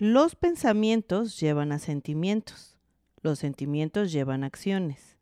Los 0.00 0.34
pensamientos 0.34 1.38
llevan 1.38 1.72
a 1.72 1.78
sentimientos. 1.78 2.74
Los 3.20 3.38
sentimientos 3.38 4.10
llevan 4.10 4.44
a 4.44 4.46
acciones. 4.46 5.18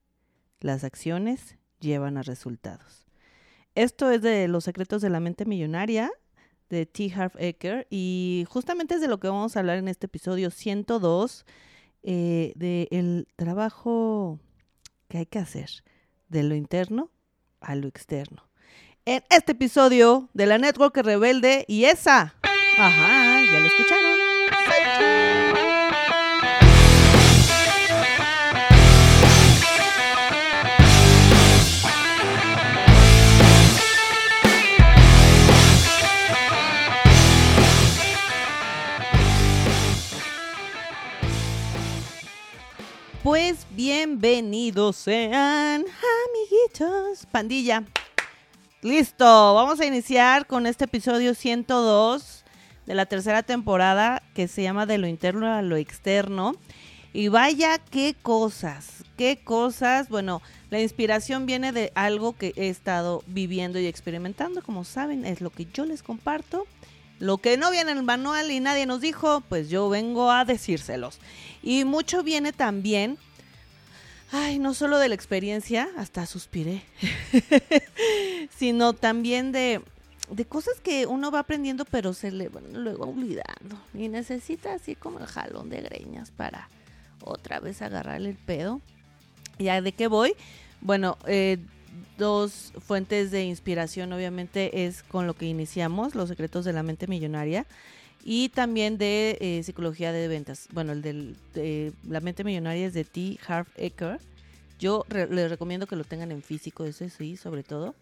Las 0.60 0.84
acciones 0.84 1.56
llevan 1.80 2.16
a 2.16 2.22
resultados. 2.22 3.04
Esto 3.74 4.08
es 4.12 4.22
de 4.22 4.46
Los 4.46 4.62
secretos 4.62 5.02
de 5.02 5.10
la 5.10 5.18
mente 5.18 5.46
millonaria 5.46 6.12
de 6.70 6.86
T. 6.86 7.12
Harv 7.12 7.32
Eker 7.38 7.88
y 7.90 8.44
justamente 8.48 8.94
es 8.94 9.00
de 9.00 9.08
lo 9.08 9.18
que 9.18 9.26
vamos 9.26 9.56
a 9.56 9.58
hablar 9.58 9.78
en 9.78 9.88
este 9.88 10.06
episodio 10.06 10.52
102 10.52 11.44
eh, 12.04 12.52
del 12.54 13.26
trabajo 13.34 14.38
que 15.08 15.18
hay 15.18 15.26
que 15.26 15.40
hacer 15.40 15.70
de 16.28 16.44
lo 16.44 16.54
interno 16.54 17.10
a 17.60 17.74
lo 17.74 17.88
externo. 17.88 18.48
En 19.06 19.24
este 19.28 19.52
episodio 19.52 20.28
de 20.34 20.46
la 20.46 20.58
Network 20.58 20.96
Rebelde 20.98 21.64
y 21.66 21.86
esa. 21.86 22.36
Ajá, 22.78 23.40
ya 23.52 23.58
lo 23.58 23.66
escucharon. 23.66 24.27
Pues 43.28 43.66
bienvenidos 43.72 44.96
sean, 44.96 45.84
amiguitos, 45.84 47.26
pandilla. 47.30 47.84
Listo, 48.80 49.26
vamos 49.26 49.80
a 49.80 49.84
iniciar 49.84 50.46
con 50.46 50.66
este 50.66 50.86
episodio 50.86 51.34
102 51.34 52.37
de 52.88 52.94
la 52.94 53.04
tercera 53.04 53.42
temporada 53.42 54.22
que 54.34 54.48
se 54.48 54.62
llama 54.62 54.86
De 54.86 54.96
lo 54.96 55.06
interno 55.06 55.46
a 55.52 55.60
lo 55.60 55.76
externo. 55.76 56.54
Y 57.12 57.28
vaya, 57.28 57.76
qué 57.78 58.16
cosas, 58.20 59.04
qué 59.18 59.38
cosas. 59.44 60.08
Bueno, 60.08 60.40
la 60.70 60.80
inspiración 60.80 61.44
viene 61.44 61.72
de 61.72 61.92
algo 61.94 62.34
que 62.34 62.54
he 62.56 62.70
estado 62.70 63.22
viviendo 63.26 63.78
y 63.78 63.86
experimentando. 63.86 64.62
Como 64.62 64.84
saben, 64.84 65.26
es 65.26 65.42
lo 65.42 65.50
que 65.50 65.66
yo 65.66 65.84
les 65.84 66.02
comparto. 66.02 66.66
Lo 67.18 67.36
que 67.36 67.58
no 67.58 67.70
viene 67.70 67.92
en 67.92 67.98
el 67.98 68.04
manual 68.04 68.50
y 68.50 68.58
nadie 68.58 68.86
nos 68.86 69.02
dijo, 69.02 69.42
pues 69.50 69.68
yo 69.68 69.90
vengo 69.90 70.30
a 70.30 70.46
decírselos. 70.46 71.18
Y 71.62 71.84
mucho 71.84 72.22
viene 72.22 72.54
también, 72.54 73.18
ay, 74.32 74.58
no 74.58 74.72
solo 74.72 74.98
de 74.98 75.10
la 75.10 75.14
experiencia, 75.14 75.90
hasta 75.98 76.24
suspiré, 76.24 76.84
sino 78.56 78.94
también 78.94 79.52
de, 79.52 79.82
de 80.30 80.44
cosas 80.44 80.80
que 80.80 81.06
uno 81.06 81.30
va 81.30 81.40
aprendiendo, 81.40 81.84
pero 81.84 82.12
se 82.12 82.30
le 82.30 82.48
van 82.48 82.84
luego 82.84 83.06
olvidando. 83.06 83.80
Y 83.94 84.08
necesita 84.08 84.74
así 84.74 84.94
como 84.94 85.18
el 85.18 85.26
jalón 85.26 85.70
de 85.70 85.80
greñas 85.80 86.30
para 86.30 86.68
otra 87.24 87.60
vez 87.60 87.82
agarrarle 87.82 88.30
el 88.30 88.36
pedo. 88.36 88.80
¿Ya 89.58 89.80
de 89.80 89.92
qué 89.92 90.06
voy? 90.06 90.34
Bueno, 90.80 91.18
eh, 91.26 91.58
dos 92.16 92.72
fuentes 92.86 93.30
de 93.30 93.44
inspiración 93.44 94.12
obviamente 94.12 94.86
es 94.86 95.02
con 95.02 95.26
lo 95.26 95.34
que 95.34 95.46
iniciamos, 95.46 96.14
Los 96.14 96.28
secretos 96.28 96.64
de 96.64 96.72
la 96.72 96.82
mente 96.82 97.06
millonaria 97.06 97.66
y 98.24 98.50
también 98.50 98.98
de 98.98 99.38
eh, 99.40 99.62
psicología 99.62 100.12
de 100.12 100.28
ventas. 100.28 100.68
Bueno, 100.72 100.92
el 100.92 101.02
de 101.02 101.92
la 102.06 102.20
mente 102.20 102.44
millonaria 102.44 102.86
es 102.86 102.94
de 102.94 103.04
T. 103.04 103.38
Harv 103.46 103.66
Eker. 103.76 104.20
Yo 104.78 105.04
les 105.10 105.50
recomiendo 105.50 105.86
que 105.86 105.96
lo 105.96 106.04
tengan 106.04 106.30
en 106.30 106.42
físico, 106.42 106.84
eso 106.84 107.08
sí, 107.08 107.36
sobre 107.36 107.62
todo. 107.62 107.94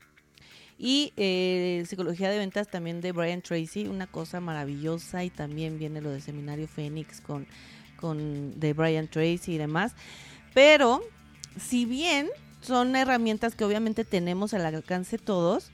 Y 0.78 1.12
eh, 1.16 1.84
psicología 1.86 2.30
de 2.30 2.38
ventas 2.38 2.68
también 2.68 3.00
de 3.00 3.12
Brian 3.12 3.42
Tracy, 3.42 3.86
una 3.86 4.06
cosa 4.06 4.40
maravillosa. 4.40 5.24
Y 5.24 5.30
también 5.30 5.78
viene 5.78 6.00
lo 6.00 6.10
de 6.10 6.20
Seminario 6.20 6.68
Fénix 6.68 7.20
con, 7.20 7.46
con 7.98 8.58
de 8.58 8.72
Brian 8.72 9.08
Tracy 9.08 9.54
y 9.54 9.58
demás. 9.58 9.94
Pero, 10.54 11.02
si 11.58 11.84
bien 11.84 12.28
son 12.60 12.96
herramientas 12.96 13.54
que 13.54 13.64
obviamente 13.64 14.04
tenemos 14.04 14.54
al 14.54 14.66
alcance 14.66 15.18
todos, 15.18 15.70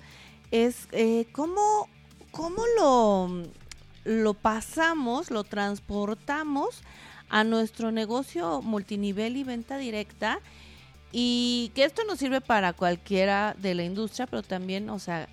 es 0.51 0.89
eh, 0.93 1.27
cómo, 1.33 1.89
cómo 2.31 2.63
lo 2.77 3.45
lo 4.05 4.35
pasamos, 4.35 5.31
lo 5.31 5.45
transportamos 5.45 6.83
a 7.29 7.45
nuestro 7.45 7.93
negocio 7.93 8.61
multinivel 8.63 9.37
y 9.37 9.45
venta 9.45 9.79
directa 9.79 10.41
y 11.13 11.71
que 11.75 11.85
esto 11.85 12.03
nos 12.05 12.19
sirve 12.19 12.41
para 12.41 12.73
cualquiera 12.73 13.55
de 13.59 13.75
la 13.75 13.85
industria, 13.85 14.27
pero 14.27 14.43
también, 14.43 14.89
o 14.89 14.99
sea, 14.99 15.29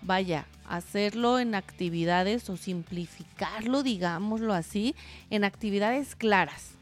vaya, 0.00 0.46
hacerlo 0.66 1.38
en 1.38 1.54
actividades 1.54 2.48
o 2.48 2.56
simplificarlo, 2.56 3.82
digámoslo 3.82 4.54
así, 4.54 4.94
en 5.30 5.44
actividades 5.44 6.14
claras. 6.14 6.72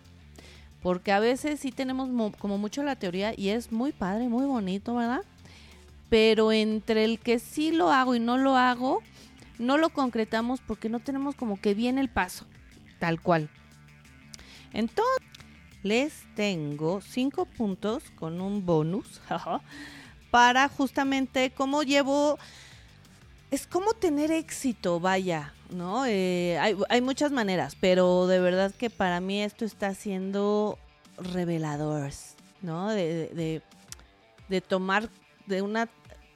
Porque 0.82 1.10
a 1.10 1.18
veces 1.18 1.58
sí 1.58 1.72
tenemos 1.72 2.08
como 2.38 2.58
mucho 2.58 2.84
la 2.84 2.94
teoría 2.94 3.32
y 3.36 3.48
es 3.48 3.72
muy 3.72 3.90
padre, 3.90 4.28
muy 4.28 4.46
bonito, 4.46 4.94
¿verdad? 4.94 5.22
Pero 6.08 6.52
entre 6.52 7.04
el 7.04 7.18
que 7.18 7.40
sí 7.40 7.72
lo 7.72 7.90
hago 7.90 8.14
y 8.14 8.20
no 8.20 8.38
lo 8.38 8.56
hago, 8.56 9.02
no 9.58 9.78
lo 9.78 9.88
concretamos 9.88 10.60
porque 10.60 10.88
no 10.88 11.00
tenemos 11.00 11.34
como 11.34 11.60
que 11.60 11.74
bien 11.74 11.98
el 11.98 12.08
paso, 12.08 12.46
tal 13.00 13.20
cual. 13.20 13.48
Entonces, 14.72 15.35
les 15.86 16.24
tengo 16.34 17.00
cinco 17.00 17.44
puntos 17.44 18.02
con 18.18 18.40
un 18.40 18.64
bonus 18.66 19.20
para 20.30 20.68
justamente 20.68 21.50
cómo 21.50 21.82
llevo, 21.82 22.38
es 23.50 23.66
como 23.66 23.94
tener 23.94 24.30
éxito, 24.30 25.00
vaya, 25.00 25.54
¿no? 25.70 26.04
Eh, 26.06 26.58
hay, 26.58 27.00
muchas 27.00 27.32
maneras, 27.32 27.76
pero 27.80 28.26
de 28.26 28.40
verdad 28.40 28.74
que 28.74 28.90
para 28.90 29.20
mí 29.20 29.42
esto 29.42 29.64
está 29.64 29.94
siendo 29.94 30.78
revelador, 31.16 32.10
¿no? 32.62 32.90
de, 32.90 33.62
de 34.48 34.60
tomar 34.60 35.08
de 35.46 35.62
una 35.62 35.88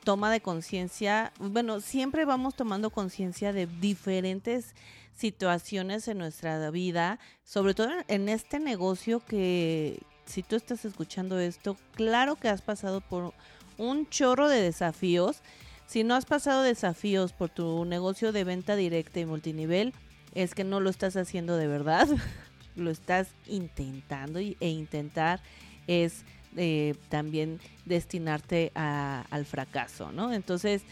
toma 0.04 0.30
de 0.30 0.40
conciencia, 0.40 1.32
bueno, 1.38 1.80
siempre 1.80 2.24
vamos 2.24 2.54
tomando 2.54 2.90
conciencia 2.90 3.52
de 3.52 3.66
diferentes 3.66 4.74
situaciones 5.20 6.08
en 6.08 6.16
nuestra 6.16 6.70
vida, 6.70 7.18
sobre 7.44 7.74
todo 7.74 7.90
en 8.08 8.30
este 8.30 8.58
negocio 8.58 9.20
que 9.20 10.00
si 10.24 10.42
tú 10.42 10.56
estás 10.56 10.84
escuchando 10.86 11.38
esto, 11.38 11.76
claro 11.92 12.36
que 12.36 12.48
has 12.48 12.62
pasado 12.62 13.02
por 13.02 13.34
un 13.76 14.08
chorro 14.08 14.48
de 14.48 14.62
desafíos. 14.62 15.42
Si 15.86 16.04
no 16.04 16.14
has 16.14 16.24
pasado 16.24 16.62
desafíos 16.62 17.32
por 17.32 17.50
tu 17.50 17.84
negocio 17.84 18.32
de 18.32 18.44
venta 18.44 18.76
directa 18.76 19.20
y 19.20 19.26
multinivel, 19.26 19.92
es 20.34 20.54
que 20.54 20.64
no 20.64 20.80
lo 20.80 20.88
estás 20.88 21.16
haciendo 21.16 21.56
de 21.56 21.66
verdad, 21.66 22.08
lo 22.76 22.90
estás 22.90 23.28
intentando 23.46 24.38
e 24.38 24.56
intentar 24.60 25.42
es 25.86 26.24
eh, 26.56 26.94
también 27.10 27.60
destinarte 27.84 28.72
al 28.74 29.44
fracaso, 29.44 30.12
¿no? 30.12 30.32
Entonces, 30.32 30.82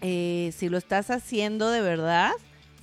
eh, 0.00 0.52
si 0.56 0.68
lo 0.68 0.78
estás 0.78 1.10
haciendo 1.10 1.70
de 1.70 1.80
verdad, 1.80 2.32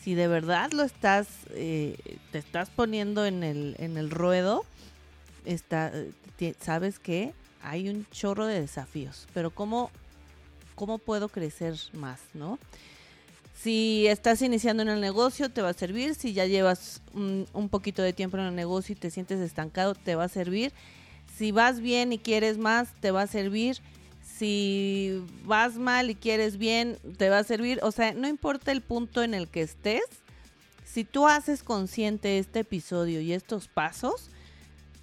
si 0.03 0.15
de 0.15 0.27
verdad 0.27 0.71
lo 0.71 0.83
estás, 0.83 1.27
eh, 1.51 1.97
te 2.31 2.39
estás 2.39 2.69
poniendo 2.69 3.25
en 3.25 3.43
el, 3.43 3.75
en 3.79 3.97
el 3.97 4.09
ruedo, 4.09 4.65
está, 5.45 5.91
sabes 6.59 6.99
que 6.99 7.33
hay 7.61 7.89
un 7.89 8.07
chorro 8.11 8.47
de 8.47 8.59
desafíos, 8.59 9.27
pero 9.33 9.51
¿cómo, 9.51 9.91
cómo 10.75 10.97
puedo 10.97 11.29
crecer 11.29 11.75
más, 11.93 12.19
no? 12.33 12.57
Si 13.61 14.07
estás 14.07 14.41
iniciando 14.41 14.81
en 14.81 14.89
el 14.89 15.01
negocio, 15.01 15.49
te 15.49 15.61
va 15.61 15.69
a 15.69 15.73
servir. 15.73 16.15
Si 16.15 16.33
ya 16.33 16.47
llevas 16.47 17.03
un, 17.13 17.45
un, 17.53 17.69
poquito 17.69 18.01
de 18.01 18.11
tiempo 18.11 18.37
en 18.37 18.45
el 18.45 18.55
negocio 18.55 18.93
y 18.93 18.95
te 18.95 19.11
sientes 19.11 19.39
estancado, 19.39 19.93
te 19.93 20.15
va 20.15 20.23
a 20.23 20.29
servir. 20.29 20.73
Si 21.37 21.51
vas 21.51 21.79
bien 21.79 22.11
y 22.11 22.17
quieres 22.17 22.57
más, 22.57 22.91
te 23.01 23.11
va 23.11 23.21
a 23.21 23.27
servir. 23.27 23.77
Si 24.41 25.23
vas 25.43 25.75
mal 25.75 26.09
y 26.09 26.15
quieres 26.15 26.57
bien, 26.57 26.97
te 27.19 27.29
va 27.29 27.37
a 27.37 27.43
servir. 27.43 27.79
O 27.83 27.91
sea, 27.91 28.15
no 28.15 28.27
importa 28.27 28.71
el 28.71 28.81
punto 28.81 29.21
en 29.21 29.35
el 29.35 29.47
que 29.47 29.61
estés, 29.61 30.01
si 30.83 31.03
tú 31.03 31.27
haces 31.27 31.61
consciente 31.61 32.39
este 32.39 32.61
episodio 32.61 33.21
y 33.21 33.33
estos 33.33 33.67
pasos, 33.67 34.31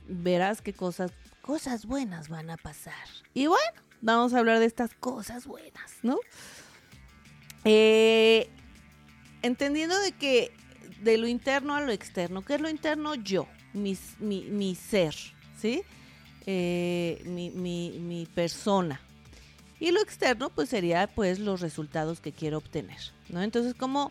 verás 0.09 0.61
qué 0.61 0.73
cosas, 0.73 1.13
cosas 1.41 1.87
buenas 1.87 2.29
van 2.29 2.51
a 2.51 2.57
pasar. 2.57 3.07
Y 3.33 3.47
bueno, 3.47 3.81
vamos 4.01 4.35
a 4.35 4.41
hablar 4.41 4.59
de 4.59 4.67
estas 4.67 4.93
cosas 4.95 5.47
buenas, 5.47 5.93
¿no? 6.03 6.19
Eh, 7.65 8.51
entendiendo 9.43 9.97
de 10.01 10.11
que 10.11 10.51
de 11.01 11.17
lo 11.17 11.29
interno 11.29 11.77
a 11.77 11.81
lo 11.81 11.93
externo, 11.93 12.45
¿qué 12.45 12.57
es 12.57 12.61
lo 12.61 12.69
interno? 12.69 13.15
Yo, 13.15 13.47
mi, 13.73 13.97
mi, 14.19 14.47
mi 14.47 14.75
ser, 14.75 15.15
¿sí? 15.57 15.85
Eh, 16.45 17.23
mi, 17.25 17.51
mi, 17.51 18.27
persona. 18.35 19.01
Y 19.81 19.93
lo 19.93 20.01
externo, 20.01 20.51
pues 20.51 20.69
sería 20.69 21.07
pues 21.07 21.39
los 21.39 21.61
resultados 21.61 22.21
que 22.21 22.33
quiero 22.33 22.59
obtener, 22.59 22.99
¿no? 23.29 23.43
Entonces, 23.43 23.75
¿cómo, 23.75 24.11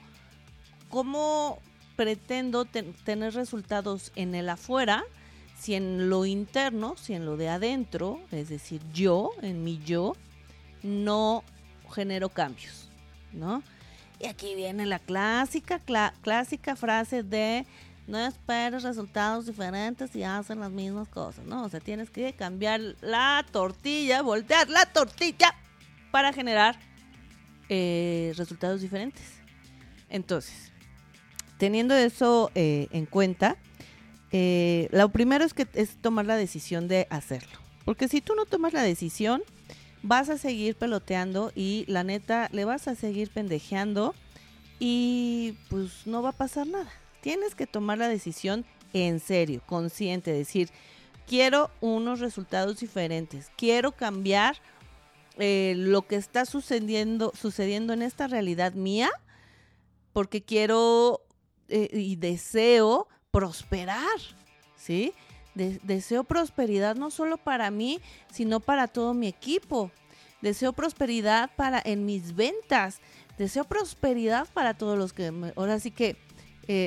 cómo 0.89 1.59
pretendo 1.95 2.65
tener 2.65 3.33
resultados 3.33 4.11
en 4.15 4.35
el 4.35 4.49
afuera 4.49 5.03
si 5.57 5.73
en 5.73 6.09
lo 6.09 6.25
interno, 6.25 6.95
si 6.97 7.13
en 7.13 7.25
lo 7.25 7.35
de 7.35 7.49
adentro, 7.49 8.21
es 8.31 8.49
decir, 8.49 8.81
yo, 8.93 9.31
en 9.41 9.63
mi 9.63 9.79
yo, 9.83 10.15
no 10.83 11.43
genero 11.91 12.29
cambios, 12.29 12.89
¿no? 13.33 13.63
Y 14.19 14.27
aquí 14.27 14.55
viene 14.55 14.85
la 14.85 14.99
clásica, 14.99 15.79
clásica 16.21 16.75
frase 16.75 17.23
de 17.23 17.65
no 18.07 18.17
esperes 18.19 18.83
resultados 18.83 19.45
diferentes 19.45 20.15
y 20.15 20.23
hacen 20.23 20.59
las 20.59 20.71
mismas 20.71 21.09
cosas, 21.09 21.45
¿no? 21.45 21.63
O 21.63 21.69
sea, 21.69 21.79
tienes 21.79 22.09
que 22.09 22.33
cambiar 22.33 22.79
la 23.01 23.45
tortilla, 23.51 24.21
voltear 24.21 24.69
la 24.69 24.85
tortilla 24.85 25.53
para 26.11 26.31
generar 26.31 26.79
eh, 27.69 28.33
resultados 28.37 28.81
diferentes. 28.81 29.25
Entonces, 30.09 30.71
teniendo 31.57 31.93
eso 31.95 32.49
eh, 32.55 32.87
en 32.91 33.05
cuenta, 33.05 33.57
eh, 34.31 34.87
lo 34.91 35.09
primero 35.09 35.43
es 35.43 35.53
que 35.53 35.67
es 35.73 35.97
tomar 35.97 36.25
la 36.25 36.37
decisión 36.37 36.87
de 36.87 37.07
hacerlo. 37.09 37.59
Porque 37.83 38.07
si 38.07 38.21
tú 38.21 38.35
no 38.35 38.45
tomas 38.45 38.73
la 38.73 38.83
decisión, 38.83 39.43
vas 40.01 40.29
a 40.29 40.37
seguir 40.37 40.75
peloteando 40.75 41.51
y 41.55 41.85
la 41.87 42.03
neta 42.03 42.49
le 42.53 42.65
vas 42.65 42.87
a 42.87 42.95
seguir 42.95 43.29
pendejeando 43.29 44.15
y 44.79 45.57
pues 45.69 46.05
no 46.05 46.21
va 46.21 46.29
a 46.29 46.33
pasar 46.33 46.67
nada. 46.67 46.91
Tienes 47.27 47.55
que 47.55 47.67
tomar 47.67 47.97
la 47.97 48.07
decisión 48.07 48.63
en 48.93 49.19
serio, 49.19 49.61
consciente, 49.65 50.31
decir, 50.31 50.69
quiero 51.27 51.69
unos 51.81 52.21
resultados 52.21 52.79
diferentes, 52.79 53.51
quiero 53.57 53.91
cambiar 53.91 54.55
eh, 55.37 55.73
lo 55.75 56.07
que 56.07 56.15
está 56.15 56.45
sucediendo, 56.45 57.33
sucediendo 57.35 57.91
en 57.91 58.01
esta 58.01 58.27
realidad 58.27 58.75
mía, 58.75 59.09
porque 60.13 60.41
quiero 60.41 61.19
eh, 61.67 61.89
y 61.91 62.15
deseo 62.15 63.09
prosperar, 63.29 64.19
¿sí? 64.77 65.11
deseo 65.53 66.23
prosperidad 66.23 66.95
no 66.95 67.11
solo 67.11 67.35
para 67.35 67.71
mí, 67.71 67.99
sino 68.31 68.61
para 68.61 68.87
todo 68.87 69.13
mi 69.13 69.27
equipo. 69.27 69.91
Deseo 70.41 70.71
prosperidad 70.71 71.51
para 71.57 71.81
en 71.83 72.05
mis 72.05 72.37
ventas. 72.37 73.01
Deseo 73.37 73.65
prosperidad 73.65 74.47
para 74.53 74.75
todos 74.75 74.97
los 74.97 75.11
que... 75.11 75.51
ahora 75.57 75.81
sí 75.81 75.91
que, 75.91 76.15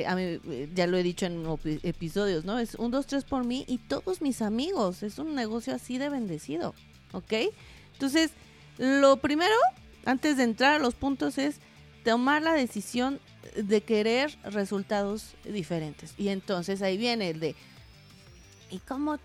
a 0.07 0.15
mí, 0.15 0.21
eh, 0.21 0.69
ya 0.75 0.85
lo 0.85 0.97
he 0.97 1.03
dicho 1.03 1.25
en 1.25 1.43
episodios, 1.83 2.45
¿no? 2.45 2.59
Es 2.59 2.75
un, 2.75 2.91
dos, 2.91 3.07
tres 3.07 3.23
por 3.23 3.45
mí 3.45 3.65
y 3.67 3.79
todos 3.79 4.21
mis 4.21 4.41
amigos. 4.41 5.01
Es 5.03 5.17
un 5.17 5.33
negocio 5.33 5.73
así 5.73 5.97
de 5.97 6.09
bendecido, 6.09 6.75
¿ok? 7.13 7.33
Entonces, 7.93 8.31
lo 8.77 9.17
primero, 9.17 9.55
antes 10.05 10.37
de 10.37 10.43
entrar 10.43 10.75
a 10.75 10.79
los 10.79 10.93
puntos, 10.93 11.37
es 11.37 11.57
tomar 12.03 12.41
la 12.41 12.53
decisión 12.53 13.19
de 13.55 13.81
querer 13.81 14.37
resultados 14.43 15.33
diferentes. 15.43 16.13
Y 16.17 16.29
entonces 16.29 16.81
ahí 16.81 16.97
viene 16.97 17.31
el 17.31 17.39
de, 17.39 17.55
¿y 18.69 18.79
cómo 18.79 19.17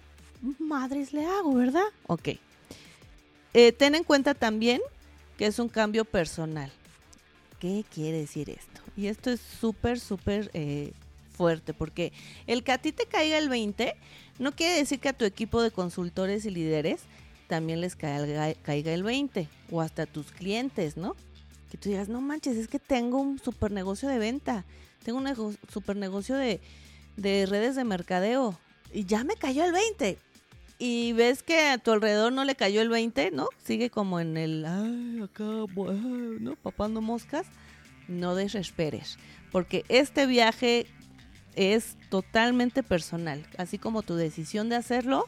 madres 0.58 1.12
le 1.12 1.26
hago, 1.26 1.54
verdad? 1.54 1.86
Ok. 2.06 2.30
Eh, 3.54 3.72
ten 3.72 3.94
en 3.94 4.04
cuenta 4.04 4.34
también 4.34 4.80
que 5.36 5.46
es 5.46 5.58
un 5.58 5.68
cambio 5.68 6.04
personal. 6.04 6.70
¿Qué 7.58 7.84
quiere 7.92 8.18
decir 8.18 8.50
esto? 8.50 8.75
Y 8.96 9.08
esto 9.08 9.30
es 9.30 9.40
súper, 9.40 10.00
súper 10.00 10.50
eh, 10.54 10.92
fuerte, 11.36 11.74
porque 11.74 12.12
el 12.46 12.64
que 12.64 12.72
a 12.72 12.78
ti 12.78 12.92
te 12.92 13.06
caiga 13.06 13.38
el 13.38 13.48
20 13.48 13.94
no 14.38 14.52
quiere 14.52 14.76
decir 14.76 15.00
que 15.00 15.10
a 15.10 15.12
tu 15.12 15.24
equipo 15.24 15.62
de 15.62 15.70
consultores 15.70 16.44
y 16.46 16.50
líderes 16.50 17.02
también 17.46 17.80
les 17.80 17.94
caiga, 17.94 18.54
caiga 18.62 18.92
el 18.92 19.02
20, 19.02 19.48
o 19.70 19.80
hasta 19.80 20.02
a 20.02 20.06
tus 20.06 20.32
clientes, 20.32 20.96
¿no? 20.96 21.14
Que 21.70 21.78
tú 21.78 21.88
digas, 21.88 22.08
no 22.08 22.20
manches, 22.20 22.56
es 22.56 22.68
que 22.68 22.78
tengo 22.78 23.18
un 23.18 23.38
super 23.38 23.70
negocio 23.70 24.08
de 24.08 24.18
venta, 24.18 24.64
tengo 25.04 25.18
un 25.18 25.56
super 25.72 25.96
negocio 25.96 26.36
de, 26.36 26.60
de 27.16 27.46
redes 27.46 27.76
de 27.76 27.84
mercadeo, 27.84 28.58
y 28.92 29.04
ya 29.04 29.24
me 29.24 29.36
cayó 29.36 29.64
el 29.64 29.72
20. 29.72 30.18
Y 30.78 31.12
ves 31.14 31.42
que 31.42 31.68
a 31.68 31.78
tu 31.78 31.92
alrededor 31.92 32.32
no 32.32 32.44
le 32.44 32.54
cayó 32.54 32.82
el 32.82 32.88
20, 32.88 33.30
¿no? 33.30 33.48
Sigue 33.64 33.88
como 33.88 34.20
en 34.20 34.36
el, 34.36 34.64
ay, 34.66 35.22
acá. 35.22 35.44
Papando 36.62 37.00
moscas. 37.00 37.46
No 38.08 38.34
desesperes, 38.34 39.18
porque 39.52 39.84
este 39.88 40.26
viaje 40.26 40.86
es 41.54 41.96
totalmente 42.10 42.82
personal, 42.82 43.46
así 43.56 43.78
como 43.78 44.02
tu 44.02 44.14
decisión 44.14 44.68
de 44.68 44.76
hacerlo 44.76 45.26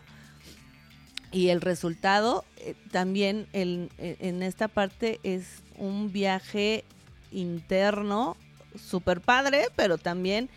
y 1.33 1.49
el 1.49 1.61
resultado 1.61 2.45
eh, 2.57 2.75
también 2.91 3.47
en 3.53 4.43
esta 4.43 4.69
parte 4.69 5.21
es 5.23 5.63
un 5.77 6.13
viaje 6.13 6.85
interno 7.31 8.37
super 8.77 9.21
padre, 9.21 9.69
pero 9.77 9.99
también 9.99 10.49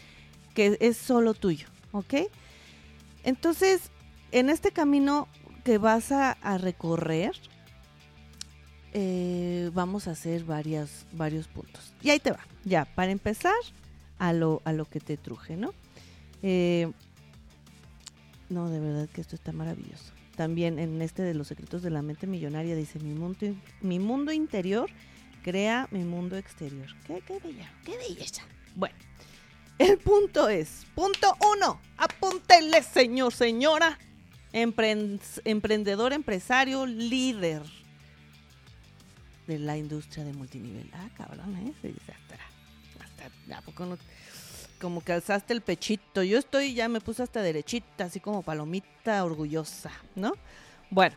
que 0.54 0.78
es 0.80 0.98
solo 0.98 1.34
tuyo, 1.34 1.68
¿ok? 1.92 2.16
Entonces, 3.24 3.92
en 4.32 4.50
este 4.50 4.72
camino 4.72 5.28
que 5.64 5.78
vas 5.78 6.12
a, 6.12 6.36
recorrer, 6.58 7.34
eh, 8.94 9.72
vamos 9.74 10.08
a 10.08 10.12
hacer 10.12 10.44
varios 10.44 11.48
puntos. 11.54 11.94
Y 12.02 12.10
ahí 12.10 12.20
te 12.20 12.32
va, 12.32 12.40
ya, 12.66 12.86
para 12.86 13.12
empezar 13.12 13.54
a 14.20 14.34
lo, 14.34 14.62
a 14.66 14.74
lo 14.74 14.86
que 14.86 15.00
te 15.00 15.18
truje, 15.18 15.56
¿no? 15.56 15.74
Eh, 16.44 16.92
no, 18.50 18.70
de 18.70 18.80
verdad 18.80 19.10
que 19.10 19.22
esto 19.22 19.36
está 19.36 19.52
maravilloso. 19.52 20.12
También 20.36 20.80
en 20.80 21.02
este 21.02 21.22
de 21.24 21.34
los 21.34 21.48
secretos 21.48 21.82
de 21.82 21.90
la 21.90 22.02
mente 22.02 22.28
millonaria 22.28 22.76
dice, 22.76 23.00
mi 23.00 23.14
mundo, 23.14 23.38
mi 23.82 24.00
mundo 24.00 24.32
interior 24.32 24.90
crea 25.44 25.88
mi 25.92 26.04
mundo 26.04 26.38
exterior. 26.38 26.88
Qué, 27.06 27.22
qué 27.26 27.40
bella, 27.40 27.72
qué 27.86 27.98
belleza. 27.98 28.44
Bueno, 28.76 28.96
el 29.78 29.98
punto 29.98 30.50
es, 30.50 30.86
punto 30.96 31.36
uno, 31.56 31.80
apúntenle 31.98 32.84
señor, 32.84 33.34
señora, 33.34 33.98
emprendedor, 34.54 36.14
empresario, 36.14 36.86
líder 36.86 37.64
la 39.60 39.78
industria 39.78 40.24
de 40.24 40.34
multinivel. 40.34 40.90
Ah, 40.94 41.10
cabrón, 41.16 41.56
¿eh? 41.58 41.94
hasta, 42.10 43.26
hasta, 43.26 43.62
poco 43.62 43.86
no? 43.86 43.98
Como 44.80 45.04
que 45.04 45.14
alzaste 45.14 45.54
el 45.54 45.62
pechito. 45.62 46.24
Yo 46.24 46.40
estoy, 46.40 46.74
ya 46.74 46.88
me 46.90 47.02
puse 47.02 47.24
hasta 47.24 47.42
derechita, 47.42 48.06
así 48.06 48.20
como 48.20 48.42
palomita 48.42 49.24
orgullosa, 49.24 49.92
¿no? 50.16 50.34
Bueno, 50.90 51.16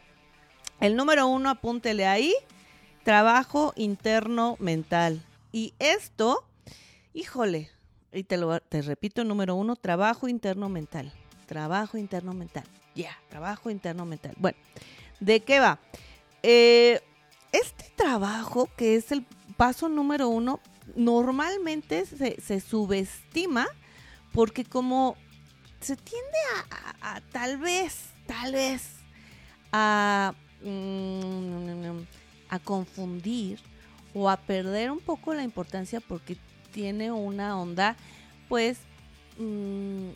el 0.80 0.96
número 0.96 1.26
uno, 1.26 1.50
apúntele 1.50 2.06
ahí, 2.06 2.34
trabajo 3.04 3.72
interno 3.76 4.56
mental. 4.58 5.22
Y 5.50 5.72
esto, 5.78 6.44
híjole, 7.14 7.70
y 8.12 8.24
te 8.24 8.36
lo 8.36 8.60
te 8.60 8.82
repito, 8.82 9.24
número 9.24 9.54
uno, 9.54 9.76
trabajo 9.76 10.28
interno 10.28 10.68
mental. 10.68 11.12
Trabajo 11.46 11.98
interno 11.98 12.32
mental. 12.32 12.64
Ya, 12.94 13.18
trabajo 13.28 13.70
interno 13.70 14.04
mental. 14.06 14.34
Bueno, 14.38 14.58
¿de 15.20 15.40
qué 15.40 15.58
va? 15.60 15.80
Eh, 16.42 17.00
este 17.54 17.90
trabajo, 17.96 18.68
que 18.76 18.96
es 18.96 19.12
el 19.12 19.24
paso 19.56 19.88
número 19.88 20.28
uno, 20.28 20.60
normalmente 20.96 22.04
se, 22.06 22.60
subestima 22.60 23.66
porque 24.32 24.64
como 24.64 25.16
se 25.80 25.96
tiende 25.96 26.38
a, 27.00 27.20
tal 27.32 27.58
vez, 27.58 28.10
tal 28.26 28.52
vez, 28.52 28.82
a, 29.72 30.34
mm, 30.62 32.02
a 32.48 32.58
confundir 32.58 33.60
o 34.14 34.30
a 34.30 34.36
perder 34.36 34.90
un 34.90 35.00
poco 35.00 35.34
la 35.34 35.42
importancia 35.42 36.00
porque 36.00 36.36
tiene 36.72 37.12
una 37.12 37.58
onda, 37.58 37.96
pues, 38.48 38.78
mm, 39.38 40.08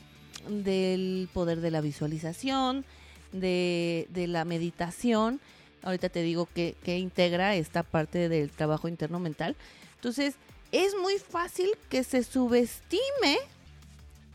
del 0.62 1.28
poder 1.32 1.60
de 1.60 1.70
la 1.70 1.80
visualización, 1.80 2.84
de, 3.32 4.06
la 4.28 4.44
meditación. 4.44 5.40
Ahorita 5.82 6.08
te 6.08 6.22
digo 6.22 6.48
que, 6.54 6.76
que 6.82 6.98
integra 6.98 7.54
esta 7.54 7.82
parte 7.82 8.28
del 8.28 8.50
trabajo 8.50 8.88
interno 8.88 9.20
mental. 9.20 9.56
Entonces, 9.96 10.36
es 10.72 10.94
muy 10.96 11.18
fácil 11.18 11.70
que 11.88 12.04
se 12.04 12.22
subestime 12.22 13.38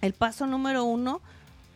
el 0.01 0.13
paso 0.13 0.47
número 0.47 0.83
uno 0.83 1.21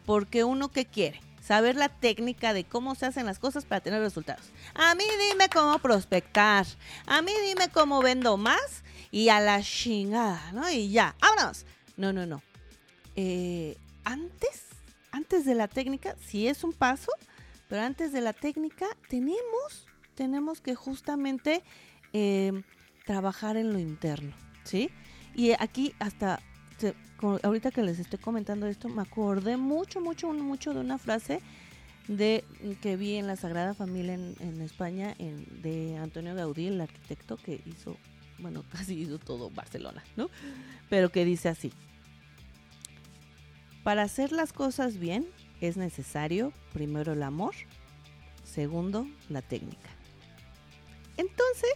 porque 0.06 0.44
uno 0.44 0.70
que 0.70 0.86
quiere 0.86 1.22
saber 1.48 1.78
la 1.78 1.88
técnica 1.88 2.52
de 2.54 2.66
cómo 2.66 2.94
se 2.96 3.06
hacen 3.06 3.26
las 3.26 3.40
cosas 3.40 3.64
para 3.64 3.80
tener 3.80 4.02
resultados. 4.02 4.44
A 4.74 4.96
mí 4.96 5.04
dime 5.32 5.48
cómo 5.48 5.80
prospectar, 5.80 6.66
a 7.06 7.22
mí 7.22 7.32
dime 7.46 7.70
cómo 7.70 8.02
vendo 8.02 8.36
más 8.36 8.84
y 9.12 9.30
a 9.30 9.40
la 9.40 9.62
chingada, 9.62 10.52
¿no? 10.52 10.70
Y 10.70 10.92
ya, 10.92 11.16
vámonos. 11.22 11.66
No, 11.96 12.12
no, 12.12 12.26
no. 12.26 12.42
Eh, 13.16 13.78
antes, 14.04 14.66
antes 15.12 15.46
de 15.46 15.56
la 15.56 15.70
técnica, 15.70 16.18
sí 16.26 16.50
es 16.50 16.66
un 16.66 16.74
paso, 16.74 17.12
pero 17.68 17.82
antes 17.82 18.12
de 18.12 18.22
la 18.22 18.34
técnica 18.34 18.86
tenemos, 19.10 19.88
tenemos 20.16 20.62
que 20.62 20.76
justamente 20.76 21.64
eh, 22.14 22.64
trabajar 23.06 23.58
en 23.58 23.74
lo 23.74 23.80
interno, 23.80 24.36
¿sí? 24.64 24.90
Y 25.36 25.52
aquí 25.60 25.94
hasta, 26.00 26.40
ahorita 27.44 27.72
que 27.72 27.84
les 27.84 28.00
estoy 28.00 28.20
comentando 28.20 28.68
esto, 28.68 28.90
me 28.90 29.02
acordé 29.02 29.58
mucho, 29.58 30.02
mucho, 30.02 30.32
mucho 30.34 30.74
de 30.74 30.80
una 30.80 30.98
frase 30.98 31.42
de 32.08 32.44
que 32.82 32.96
vi 32.96 33.16
en 33.16 33.28
la 33.28 33.36
Sagrada 33.36 33.74
Familia 33.74 34.14
en, 34.14 34.62
España 34.62 35.16
de 35.18 35.98
Antonio 35.98 36.34
Gaudí, 36.36 36.68
el 36.68 36.80
arquitecto 36.80 37.38
que 37.38 37.62
hizo 37.66 37.98
bueno, 38.40 38.64
casi 38.72 38.96
hizo 38.96 39.20
todo 39.20 39.50
Barcelona, 39.50 40.04
¿no? 40.16 40.30
Pero 40.90 41.10
que 41.10 41.26
dice 41.26 41.50
así, 41.50 41.72
para 43.84 44.04
hacer 44.04 44.32
las 44.32 44.54
cosas 44.54 44.98
bien 44.98 45.26
es 45.62 45.78
necesario 45.78 46.54
primero 46.74 47.14
el 47.14 47.24
amor, 47.24 47.56
segundo 48.44 49.08
la 49.30 49.42
técnica. 49.42 49.90
Entonces, 51.18 51.74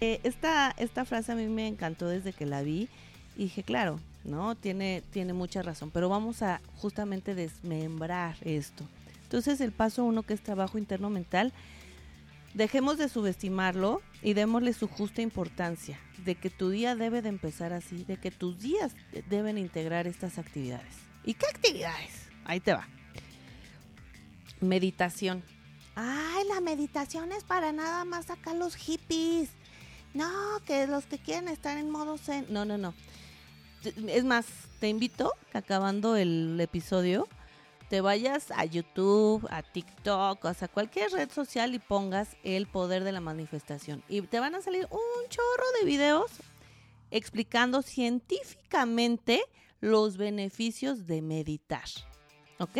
Eh, 0.00 0.20
esta, 0.22 0.70
esta 0.78 1.04
frase 1.04 1.32
a 1.32 1.34
mí 1.34 1.48
me 1.48 1.66
encantó 1.66 2.06
desde 2.06 2.32
que 2.32 2.46
la 2.46 2.62
vi 2.62 2.88
y 3.36 3.44
dije, 3.44 3.64
claro, 3.64 3.98
¿no? 4.22 4.54
Tiene, 4.54 5.02
tiene 5.10 5.32
mucha 5.32 5.62
razón, 5.62 5.90
pero 5.90 6.08
vamos 6.08 6.42
a 6.42 6.60
justamente 6.76 7.34
desmembrar 7.34 8.36
esto. 8.42 8.86
Entonces 9.24 9.60
el 9.60 9.72
paso 9.72 10.04
uno 10.04 10.22
que 10.22 10.32
es 10.32 10.42
trabajo 10.42 10.78
interno 10.78 11.10
mental, 11.10 11.52
dejemos 12.54 12.98
de 12.98 13.08
subestimarlo 13.08 14.00
y 14.22 14.34
démosle 14.34 14.74
su 14.74 14.86
justa 14.86 15.22
importancia, 15.22 15.98
de 16.24 16.36
que 16.36 16.50
tu 16.50 16.70
día 16.70 16.94
debe 16.94 17.20
de 17.20 17.30
empezar 17.30 17.72
así, 17.72 18.04
de 18.04 18.16
que 18.16 18.30
tus 18.30 18.60
días 18.60 18.94
deben 19.28 19.58
integrar 19.58 20.06
estas 20.06 20.38
actividades. 20.38 20.94
¿Y 21.24 21.34
qué 21.34 21.46
actividades? 21.46 22.29
Ahí 22.50 22.58
te 22.58 22.72
va. 22.72 22.88
Meditación. 24.60 25.44
Ay, 25.94 26.42
la 26.48 26.60
meditación 26.60 27.30
es 27.30 27.44
para 27.44 27.70
nada 27.70 28.04
más 28.04 28.26
sacar 28.26 28.56
los 28.56 28.74
hippies. 28.74 29.50
No, 30.14 30.28
que 30.66 30.88
los 30.88 31.06
que 31.06 31.18
quieren 31.18 31.46
estar 31.46 31.78
en 31.78 31.90
modo 31.90 32.18
zen. 32.18 32.46
No, 32.48 32.64
no, 32.64 32.76
no. 32.76 32.92
Es 34.08 34.24
más, 34.24 34.46
te 34.80 34.88
invito 34.88 35.32
acabando 35.52 36.16
el 36.16 36.60
episodio 36.60 37.28
te 37.88 38.00
vayas 38.00 38.52
a 38.52 38.64
YouTube, 38.64 39.48
a 39.50 39.64
TikTok, 39.64 40.44
o 40.44 40.54
sea, 40.54 40.68
cualquier 40.68 41.10
red 41.10 41.28
social 41.28 41.74
y 41.74 41.80
pongas 41.80 42.36
el 42.44 42.68
poder 42.68 43.02
de 43.02 43.10
la 43.10 43.20
manifestación. 43.20 44.04
Y 44.08 44.22
te 44.22 44.38
van 44.38 44.54
a 44.54 44.62
salir 44.62 44.86
un 44.92 45.28
chorro 45.28 45.64
de 45.80 45.86
videos 45.86 46.30
explicando 47.10 47.82
científicamente 47.82 49.42
los 49.80 50.16
beneficios 50.18 51.08
de 51.08 51.20
meditar. 51.20 51.88
¿Ok? 52.60 52.78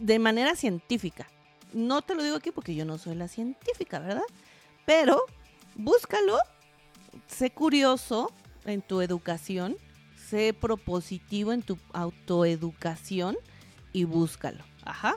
De 0.00 0.18
manera 0.18 0.54
científica. 0.54 1.26
No 1.72 2.02
te 2.02 2.14
lo 2.14 2.22
digo 2.22 2.36
aquí 2.36 2.50
porque 2.50 2.74
yo 2.74 2.84
no 2.84 2.98
soy 2.98 3.14
la 3.14 3.26
científica, 3.26 3.98
¿verdad? 3.98 4.22
Pero 4.84 5.22
búscalo, 5.74 6.38
sé 7.26 7.50
curioso 7.50 8.30
en 8.64 8.82
tu 8.82 9.00
educación, 9.00 9.76
sé 10.28 10.54
propositivo 10.54 11.52
en 11.52 11.62
tu 11.62 11.78
autoeducación 11.92 13.36
y 13.92 14.04
búscalo. 14.04 14.62
Ajá. 14.84 15.16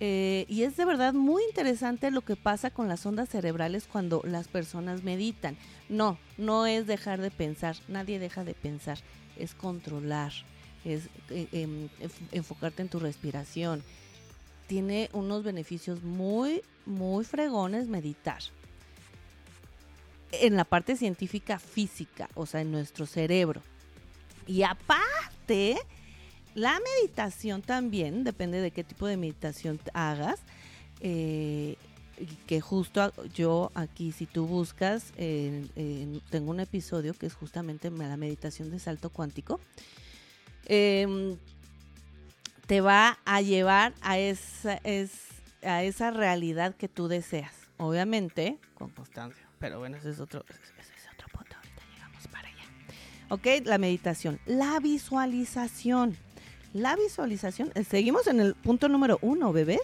Eh, 0.00 0.44
y 0.48 0.64
es 0.64 0.76
de 0.76 0.84
verdad 0.84 1.14
muy 1.14 1.42
interesante 1.44 2.10
lo 2.10 2.20
que 2.20 2.36
pasa 2.36 2.70
con 2.70 2.88
las 2.88 3.06
ondas 3.06 3.28
cerebrales 3.28 3.86
cuando 3.90 4.22
las 4.24 4.48
personas 4.48 5.02
meditan. 5.02 5.56
No, 5.88 6.18
no 6.36 6.66
es 6.66 6.86
dejar 6.86 7.20
de 7.20 7.30
pensar, 7.30 7.76
nadie 7.88 8.18
deja 8.18 8.44
de 8.44 8.54
pensar, 8.54 8.98
es 9.38 9.54
controlar, 9.54 10.32
es 10.84 11.08
eh, 11.30 11.48
em, 11.52 11.88
enfocarte 12.32 12.82
en 12.82 12.88
tu 12.88 12.98
respiración. 12.98 13.82
Tiene 14.66 15.10
unos 15.12 15.42
beneficios 15.42 16.02
muy, 16.02 16.62
muy 16.86 17.24
fregones 17.24 17.88
meditar 17.88 18.42
en 20.32 20.56
la 20.56 20.64
parte 20.64 20.96
científica 20.96 21.58
física, 21.58 22.28
o 22.34 22.46
sea, 22.46 22.60
en 22.60 22.72
nuestro 22.72 23.06
cerebro. 23.06 23.62
Y 24.46 24.62
aparte, 24.62 25.76
la 26.54 26.78
meditación 26.80 27.62
también, 27.62 28.24
depende 28.24 28.60
de 28.60 28.70
qué 28.70 28.84
tipo 28.84 29.06
de 29.06 29.16
meditación 29.16 29.80
hagas, 29.92 30.40
eh, 31.00 31.76
que 32.46 32.60
justo 32.60 33.12
yo 33.34 33.72
aquí, 33.74 34.12
si 34.12 34.26
tú 34.26 34.46
buscas, 34.46 35.12
tengo 35.16 36.50
un 36.50 36.60
episodio 36.60 37.14
que 37.14 37.26
es 37.26 37.34
justamente 37.34 37.90
la 37.90 38.16
meditación 38.16 38.70
de 38.70 38.78
salto 38.78 39.10
cuántico, 39.10 39.60
em, 40.66 41.36
te 42.66 42.80
va 42.80 43.18
a 43.24 43.40
llevar 43.40 43.94
a 44.00 44.18
esa, 44.18 44.80
a 45.62 45.82
esa 45.82 46.10
realidad 46.10 46.74
que 46.74 46.88
tú 46.88 47.08
deseas. 47.08 47.52
Obviamente, 47.76 48.58
con 48.74 48.90
constancia. 48.90 49.44
Pero 49.58 49.78
bueno, 49.78 49.96
ese 49.96 50.10
es 50.10 50.20
otro, 50.20 50.44
ese 50.48 50.92
es 50.96 51.12
otro 51.14 51.28
punto. 51.28 51.56
Ahorita 51.56 51.82
llegamos 51.92 52.28
para 52.28 52.48
allá. 52.48 52.64
Ok, 53.30 53.46
la 53.64 53.78
meditación. 53.78 54.38
La 54.46 54.78
visualización. 54.80 56.16
La 56.72 56.96
visualización. 56.96 57.72
Eh, 57.74 57.84
seguimos 57.84 58.26
en 58.26 58.40
el 58.40 58.54
punto 58.54 58.88
número 58.88 59.18
uno, 59.22 59.52
bebés, 59.52 59.82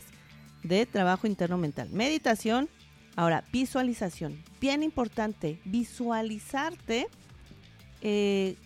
de 0.62 0.86
trabajo 0.86 1.26
interno 1.26 1.58
mental. 1.58 1.88
Meditación. 1.90 2.68
Ahora, 3.16 3.44
visualización. 3.52 4.42
Bien 4.60 4.82
importante, 4.82 5.60
visualizarte 5.64 7.08
eh, 8.02 8.56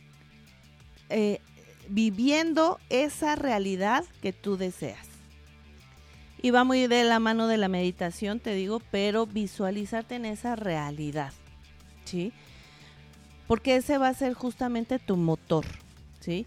eh, 1.09 1.40
viviendo 1.88 2.78
esa 2.88 3.36
realidad 3.36 4.04
que 4.22 4.32
tú 4.32 4.56
deseas. 4.56 5.06
Y 6.42 6.50
va 6.50 6.64
muy 6.64 6.86
de 6.86 7.04
la 7.04 7.20
mano 7.20 7.46
de 7.46 7.56
la 7.56 7.68
meditación, 7.68 8.38
te 8.38 8.54
digo, 8.54 8.82
pero 8.90 9.26
visualizarte 9.26 10.16
en 10.16 10.26
esa 10.26 10.56
realidad, 10.56 11.32
¿sí? 12.04 12.32
Porque 13.46 13.76
ese 13.76 13.96
va 13.98 14.08
a 14.08 14.14
ser 14.14 14.34
justamente 14.34 14.98
tu 14.98 15.16
motor, 15.16 15.64
¿sí? 16.20 16.46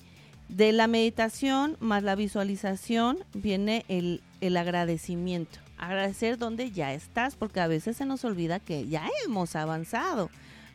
De 0.49 0.71
la 0.71 0.87
meditación 0.87 1.77
más 1.79 2.03
la 2.03 2.15
visualización 2.15 3.17
viene 3.33 3.85
el, 3.87 4.21
el 4.39 4.55
agradecimiento. 4.57 5.59
Agradecer 5.77 6.37
donde 6.37 6.71
ya 6.71 6.93
estás, 6.93 7.35
porque 7.35 7.59
a 7.59 7.67
veces 7.67 7.97
se 7.97 8.05
nos 8.05 8.23
olvida 8.23 8.59
que 8.59 8.87
ya 8.87 9.07
hemos 9.25 9.55
avanzado. 9.55 10.29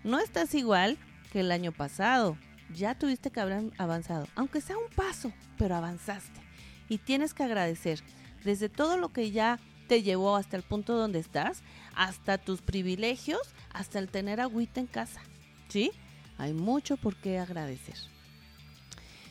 No 0.05 0.19
estás 0.19 0.55
igual 0.55 0.99
que 1.33 1.41
el 1.41 1.53
año 1.53 1.73
pasado. 1.73 2.37
Ya 2.75 2.99
tuviste 2.99 3.31
que 3.31 3.41
haber 3.41 3.73
avanzado, 3.79 4.27
aunque 4.35 4.61
sea 4.61 4.77
un 4.79 4.89
paso, 4.95 5.33
pero 5.59 5.77
avanzaste. 5.77 6.41
Y 6.89 6.99
tienes 6.99 7.35
que 7.35 7.43
agradecer 7.43 8.03
desde 8.45 8.69
todo 8.69 8.97
lo 8.97 9.11
que 9.11 9.31
ya 9.31 9.59
te 9.89 10.03
llevó 10.03 10.37
hasta 10.37 10.57
el 10.57 10.63
punto 10.63 10.97
donde 10.97 11.19
estás, 11.19 11.63
hasta 11.95 12.39
tus 12.39 12.63
privilegios, 12.63 13.43
hasta 13.73 13.99
el 13.99 14.09
tener 14.09 14.41
agüita 14.41 14.81
en 14.81 14.87
casa. 14.87 15.21
¿Sí? 15.69 15.93
Hay 16.39 16.55
mucho 16.55 16.97
por 16.97 17.17
qué 17.17 17.39
agradecer. 17.39 17.97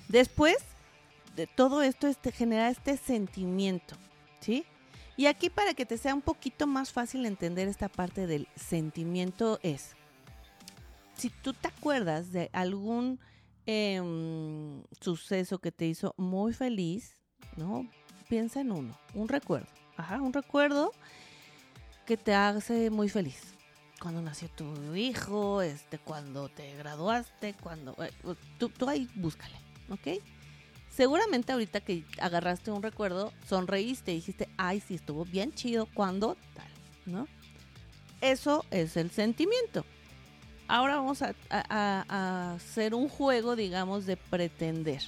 Después 0.07 0.57
de 1.35 1.47
todo 1.47 1.81
esto 1.81 2.07
este, 2.07 2.31
genera 2.31 2.69
este 2.69 2.97
sentimiento, 2.97 3.95
¿sí? 4.39 4.65
Y 5.17 5.27
aquí 5.27 5.49
para 5.49 5.73
que 5.73 5.85
te 5.85 5.97
sea 5.97 6.13
un 6.13 6.21
poquito 6.21 6.67
más 6.67 6.91
fácil 6.91 7.25
entender 7.25 7.67
esta 7.67 7.89
parte 7.89 8.27
del 8.27 8.47
sentimiento 8.55 9.59
es, 9.61 9.91
si 11.15 11.29
tú 11.29 11.53
te 11.53 11.67
acuerdas 11.67 12.31
de 12.31 12.49
algún 12.53 13.19
em, 13.65 14.83
suceso 14.99 15.59
que 15.59 15.71
te 15.71 15.87
hizo 15.87 16.13
muy 16.17 16.53
feliz, 16.53 17.17
¿no? 17.57 17.87
piensa 18.31 18.61
en 18.61 18.71
uno, 18.71 18.97
un 19.13 19.27
recuerdo. 19.27 19.67
Ajá, 19.97 20.21
un 20.21 20.31
recuerdo 20.31 20.93
que 22.05 22.15
te 22.15 22.33
hace 22.33 22.89
muy 22.89 23.09
feliz. 23.09 23.55
Cuando 23.99 24.21
nació 24.21 24.47
tu 24.47 24.95
hijo, 24.95 25.61
este, 25.61 25.99
cuando 25.99 26.47
te 26.47 26.73
graduaste, 26.77 27.55
cuando... 27.61 27.93
Eh, 28.01 28.09
tú, 28.57 28.69
tú 28.69 28.87
ahí 28.87 29.09
búscale, 29.15 29.57
¿ok? 29.89 30.23
Seguramente 30.89 31.51
ahorita 31.51 31.81
que 31.81 32.05
agarraste 32.21 32.71
un 32.71 32.81
recuerdo, 32.81 33.33
sonreíste 33.49 34.13
y 34.13 34.15
dijiste, 34.15 34.47
ay, 34.55 34.79
sí, 34.79 34.95
estuvo 34.95 35.25
bien 35.25 35.51
chido, 35.51 35.87
cuando 35.93 36.37
tal, 36.53 36.71
¿no? 37.05 37.27
Eso 38.21 38.63
es 38.71 38.95
el 38.95 39.11
sentimiento. 39.11 39.83
Ahora 40.71 40.95
vamos 40.95 41.21
a, 41.21 42.53
hacer 42.53 42.95
un 42.95 43.09
juego, 43.09 43.57
digamos, 43.57 44.05
de 44.05 44.15
pretender. 44.15 45.01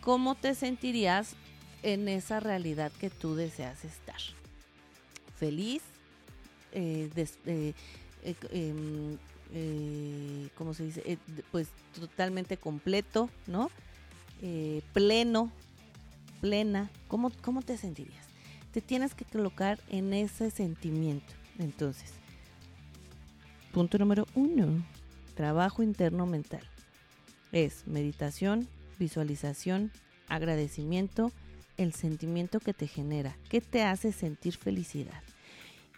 ¿Cómo 0.00 0.34
te 0.34 0.56
sentirías 0.56 1.36
en 1.84 2.08
esa 2.08 2.40
realidad 2.40 2.90
que 2.98 3.08
tú 3.08 3.36
deseas 3.36 3.84
estar. 3.84 4.18
Feliz, 5.36 5.80
eh, 6.72 7.08
eh, 7.16 7.72
eh, 8.24 8.34
em, 8.50 9.16
eh 9.52 10.48
¿cómo 10.56 10.74
se 10.74 10.86
dice? 10.86 11.18
pues 11.52 11.68
totalmente 11.94 12.56
completo, 12.56 13.30
¿no? 13.46 13.70
pleno, 14.92 15.52
plena. 16.40 16.90
¿Cómo, 17.06 17.30
¿Cómo 17.42 17.62
te 17.62 17.78
sentirías? 17.78 18.26
Te 18.72 18.80
tienes 18.80 19.14
que 19.14 19.24
colocar 19.24 19.78
en 19.88 20.14
ese 20.14 20.50
sentimiento. 20.50 21.32
Entonces, 21.60 22.19
punto 23.72 23.98
número 23.98 24.26
uno, 24.34 24.84
trabajo 25.34 25.82
interno 25.82 26.26
mental. 26.26 26.62
Es 27.52 27.86
meditación, 27.86 28.68
visualización, 28.98 29.90
agradecimiento, 30.28 31.32
el 31.76 31.94
sentimiento 31.94 32.60
que 32.60 32.74
te 32.74 32.86
genera, 32.86 33.36
que 33.48 33.60
te 33.60 33.82
hace 33.82 34.12
sentir 34.12 34.56
felicidad. 34.56 35.22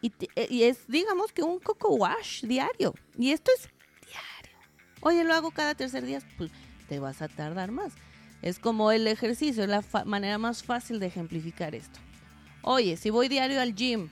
Eh, 0.03 0.49
y, 0.51 0.65
es, 0.65 0.87
digamos 0.89 1.33
que 1.33 1.43
un 1.43 1.59
coco 1.59 1.95
wash 1.95 2.45
diario. 2.45 2.95
Y 3.19 3.31
esto 3.31 3.51
es 3.57 3.69
diario. 4.07 4.59
Oye, 5.01 5.25
lo 5.25 5.35
hago 5.35 5.51
cada 5.51 5.75
tercer 5.75 6.05
día, 6.05 6.21
pues 6.37 6.51
te 6.89 6.99
vas 6.99 7.23
a 7.23 7.29
tardar 7.29 7.71
más. 7.71 7.93
Es 8.43 8.59
como 8.59 8.91
el 8.91 9.07
ejercicio, 9.07 9.63
es 9.63 9.69
la 9.69 9.85
manera 10.05 10.39
más 10.39 10.65
fácil 10.65 10.99
de 10.99 11.07
ejemplificar 11.07 11.75
esto. 11.75 12.01
Oye, 12.63 12.97
si 12.97 13.11
voy 13.11 13.29
diario 13.29 13.61
al 13.61 13.75
gym, 13.75 14.11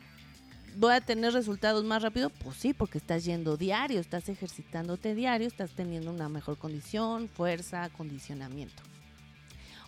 ¿voy 0.76 0.92
a 0.92 1.00
tener 1.00 1.32
resultados 1.32 1.84
más 1.84 2.02
rápido? 2.02 2.30
Pues 2.30 2.56
sí, 2.56 2.74
porque 2.74 2.98
estás 2.98 3.24
yendo 3.24 3.56
diario, 3.56 4.00
estás 4.00 4.28
ejercitándote 4.28 5.14
diario, 5.14 5.46
estás 5.46 5.70
teniendo 5.72 6.10
una 6.10 6.28
mejor 6.28 6.56
condición, 6.58 7.28
fuerza, 7.28 7.84
acondicionamiento. 7.84 8.82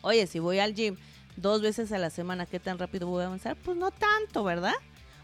Oye, 0.03 0.27
si 0.27 0.39
voy 0.39 0.59
al 0.59 0.75
gym 0.75 0.97
dos 1.37 1.62
veces 1.62 1.93
a 1.93 1.99
la 1.99 2.11
semana, 2.11 2.47
¿qué 2.47 2.61
tan 2.61 2.79
rápido 2.79 3.07
voy 3.07 3.23
a 3.23 3.27
avanzar? 3.27 3.57
Pues 3.57 3.77
no 3.77 3.91
tanto, 3.91 4.45
¿verdad? 4.45 4.75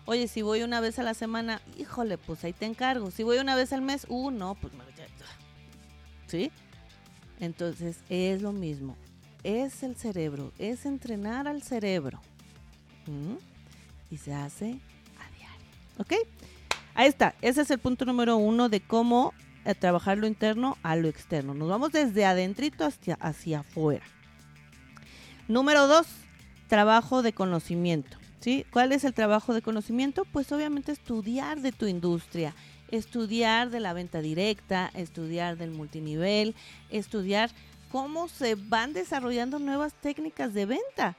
Oye, 0.07 0.27
si 0.27 0.41
voy 0.41 0.63
una 0.63 0.81
vez 0.81 0.99
a 0.99 1.03
la 1.03 1.13
semana, 1.13 1.61
híjole, 1.77 2.17
pues 2.17 2.43
ahí 2.45 2.55
te 2.55 2.65
encargo. 2.65 3.11
Si 3.11 3.23
voy 3.23 3.39
una 3.39 3.55
vez 3.57 3.73
al 3.73 3.83
mes, 3.83 4.07
uh, 4.09 4.31
no, 4.31 4.55
pues 4.55 4.73
¿sí? 6.27 6.51
Entonces 7.41 7.99
es 8.09 8.41
lo 8.41 8.53
mismo. 8.53 8.97
Es 9.45 9.83
el 9.83 9.97
cerebro, 9.97 10.53
es 10.59 10.87
entrenar 10.87 11.47
al 11.47 11.63
cerebro. 11.63 12.21
Y 14.11 14.17
se 14.17 14.35
hace. 14.35 14.79
¿Ok? 15.99 16.15
Ahí 16.95 17.09
está. 17.09 17.35
Ese 17.43 17.63
es 17.63 17.71
el 17.71 17.79
punto 17.79 18.05
número 18.05 18.37
uno 18.37 18.69
de 18.69 18.81
cómo 18.81 19.35
eh, 19.65 19.75
trabajar 19.75 20.19
lo 20.19 20.27
interno 20.27 20.77
a 20.83 20.97
lo 20.97 21.09
externo. 21.09 21.55
Nos 21.55 21.69
vamos 21.69 21.93
desde 21.93 22.25
adentrito 22.25 22.85
hacia, 22.85 23.15
hacia 23.17 23.61
afuera. 23.61 24.05
Número 25.47 25.87
dos, 25.87 26.07
trabajo 26.69 27.23
de 27.23 27.33
conocimiento. 27.33 28.19
¿sí? 28.41 28.67
¿Cuál 28.71 28.93
es 28.93 29.05
el 29.05 29.15
trabajo 29.15 29.55
de 29.55 29.63
conocimiento? 29.63 30.25
Pues 30.25 30.51
obviamente 30.53 30.93
estudiar 30.93 31.61
de 31.61 31.73
tu 31.73 31.87
industria, 31.87 32.55
estudiar 32.91 33.71
de 33.71 33.81
la 33.81 33.93
venta 33.93 34.21
directa, 34.21 34.91
estudiar 34.95 35.57
del 35.57 35.71
multinivel, 35.71 36.55
estudiar 36.91 37.51
cómo 37.91 38.29
se 38.29 38.55
van 38.55 38.93
desarrollando 38.93 39.59
nuevas 39.59 39.95
técnicas 39.95 40.55
de 40.55 40.67
venta, 40.67 41.17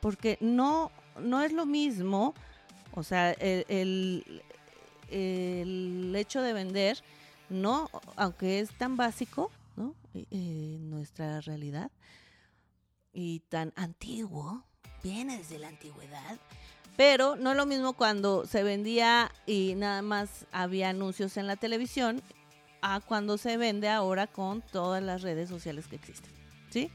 porque 0.00 0.38
no, 0.40 0.90
no 1.20 1.42
es 1.42 1.52
lo 1.52 1.66
mismo, 1.66 2.34
o 2.92 3.02
sea, 3.02 3.32
el, 3.32 4.42
el, 5.10 6.14
hecho 6.16 6.42
de 6.42 6.52
vender, 6.52 6.98
no, 7.48 7.88
aunque 8.16 8.60
es 8.60 8.70
tan 8.76 8.96
básico, 8.96 9.50
¿no? 9.76 9.94
En 10.14 10.90
nuestra 10.90 11.40
realidad 11.40 11.90
y 13.12 13.40
tan 13.48 13.72
antiguo, 13.76 14.64
viene 15.02 15.38
desde 15.38 15.58
la 15.58 15.68
antigüedad, 15.68 16.38
pero 16.96 17.36
no 17.36 17.52
es 17.52 17.56
lo 17.56 17.66
mismo 17.66 17.92
cuando 17.92 18.46
se 18.46 18.62
vendía 18.62 19.32
y 19.46 19.74
nada 19.76 20.02
más 20.02 20.46
había 20.52 20.90
anuncios 20.90 21.36
en 21.36 21.46
la 21.46 21.56
televisión 21.56 22.22
a 22.82 23.00
cuando 23.00 23.38
se 23.38 23.56
vende 23.56 23.88
ahora 23.88 24.26
con 24.26 24.62
todas 24.62 25.02
las 25.02 25.22
redes 25.22 25.48
sociales 25.48 25.86
que 25.86 25.96
existen. 25.96 26.30
¿Sí? 26.70 26.90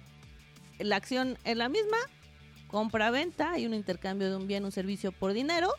La 0.80 0.98
acción 0.98 1.38
es 1.44 1.58
la 1.58 1.70
misma, 1.70 1.98
compra-venta, 2.74 3.52
hay 3.52 3.68
un 3.68 3.76
intercambio 3.76 4.32
de 4.32 4.36
un 4.36 4.48
bien, 4.48 4.66
un 4.66 4.72
servicio 4.72 5.12
por 5.12 5.32
dinero, 5.32 5.70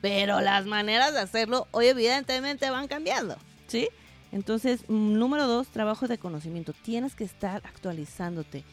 pero 0.00 0.40
las 0.40 0.64
maneras 0.64 1.12
de 1.12 1.20
hacerlo 1.20 1.68
hoy 1.70 1.88
evidentemente 1.88 2.70
van 2.70 2.88
cambiando. 2.88 3.36
¿Sí? 3.66 3.90
Entonces, 4.32 4.88
número 4.88 5.46
dos, 5.46 5.68
trabajo 5.68 6.08
de 6.08 6.16
conocimiento. 6.16 6.72
Tienes 6.72 7.14
que 7.14 7.24
estar 7.24 7.60
actualizándote. 7.66 8.64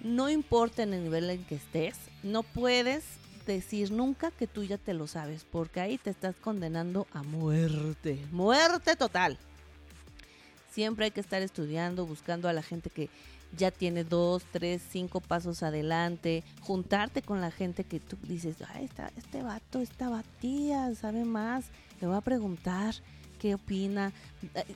No 0.00 0.28
importa 0.28 0.82
en 0.82 0.94
el 0.94 1.04
nivel 1.04 1.30
en 1.30 1.44
que 1.44 1.54
estés, 1.54 1.96
no 2.24 2.42
puedes 2.42 3.04
decir 3.46 3.92
nunca 3.92 4.32
que 4.32 4.48
tú 4.48 4.64
ya 4.64 4.76
te 4.76 4.94
lo 4.94 5.06
sabes, 5.06 5.46
porque 5.48 5.80
ahí 5.80 5.96
te 5.96 6.10
estás 6.10 6.34
condenando 6.34 7.06
a 7.12 7.22
muerte, 7.22 8.18
muerte 8.32 8.96
total. 8.96 9.38
Siempre 10.74 11.06
hay 11.06 11.10
que 11.12 11.20
estar 11.20 11.40
estudiando, 11.40 12.04
buscando 12.04 12.48
a 12.48 12.52
la 12.52 12.62
gente 12.62 12.90
que 12.90 13.08
ya 13.56 13.70
tiene 13.70 14.02
dos, 14.02 14.42
tres, 14.50 14.82
cinco 14.90 15.20
pasos 15.20 15.62
adelante, 15.62 16.42
juntarte 16.60 17.22
con 17.22 17.40
la 17.40 17.52
gente 17.52 17.84
que 17.84 18.00
tú 18.00 18.16
dices, 18.22 18.56
Ay, 18.74 18.90
este 19.16 19.42
vato, 19.42 19.80
esta 19.80 20.08
batía, 20.08 20.92
sabe 20.96 21.24
más, 21.24 21.66
le 22.00 22.08
voy 22.08 22.16
a 22.16 22.20
preguntar 22.20 22.96
qué 23.40 23.54
opina. 23.54 24.12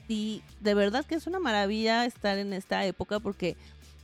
Y 0.07 0.41
de 0.61 0.73
verdad 0.73 1.05
que 1.05 1.15
es 1.15 1.27
una 1.27 1.39
maravilla 1.39 2.05
estar 2.05 2.37
en 2.37 2.53
esta 2.53 2.85
época 2.85 3.19
porque 3.19 3.57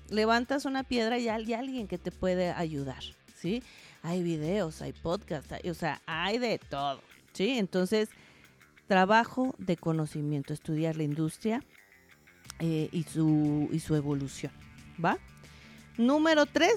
levantas 0.09 0.65
una 0.65 0.83
piedra 0.83 1.17
y 1.17 1.29
hay 1.29 1.53
alguien 1.53 1.87
que 1.87 1.97
te 1.97 2.11
puede 2.11 2.51
ayudar, 2.51 3.03
¿sí? 3.37 3.63
hay 4.05 4.21
videos, 4.21 4.81
hay 4.83 4.93
podcasts, 4.93 5.51
o 5.67 5.73
sea, 5.73 5.99
hay 6.05 6.37
de 6.37 6.59
todo, 6.59 7.01
¿sí? 7.33 7.57
Entonces, 7.57 8.09
trabajo 8.87 9.55
de 9.57 9.77
conocimiento, 9.77 10.53
estudiar 10.53 10.95
la 10.95 11.03
industria 11.03 11.63
eh, 12.59 12.89
y, 12.91 13.03
su, 13.03 13.69
y 13.71 13.79
su 13.79 13.95
evolución, 13.95 14.51
¿va? 15.03 15.17
Número 15.97 16.45
tres, 16.45 16.75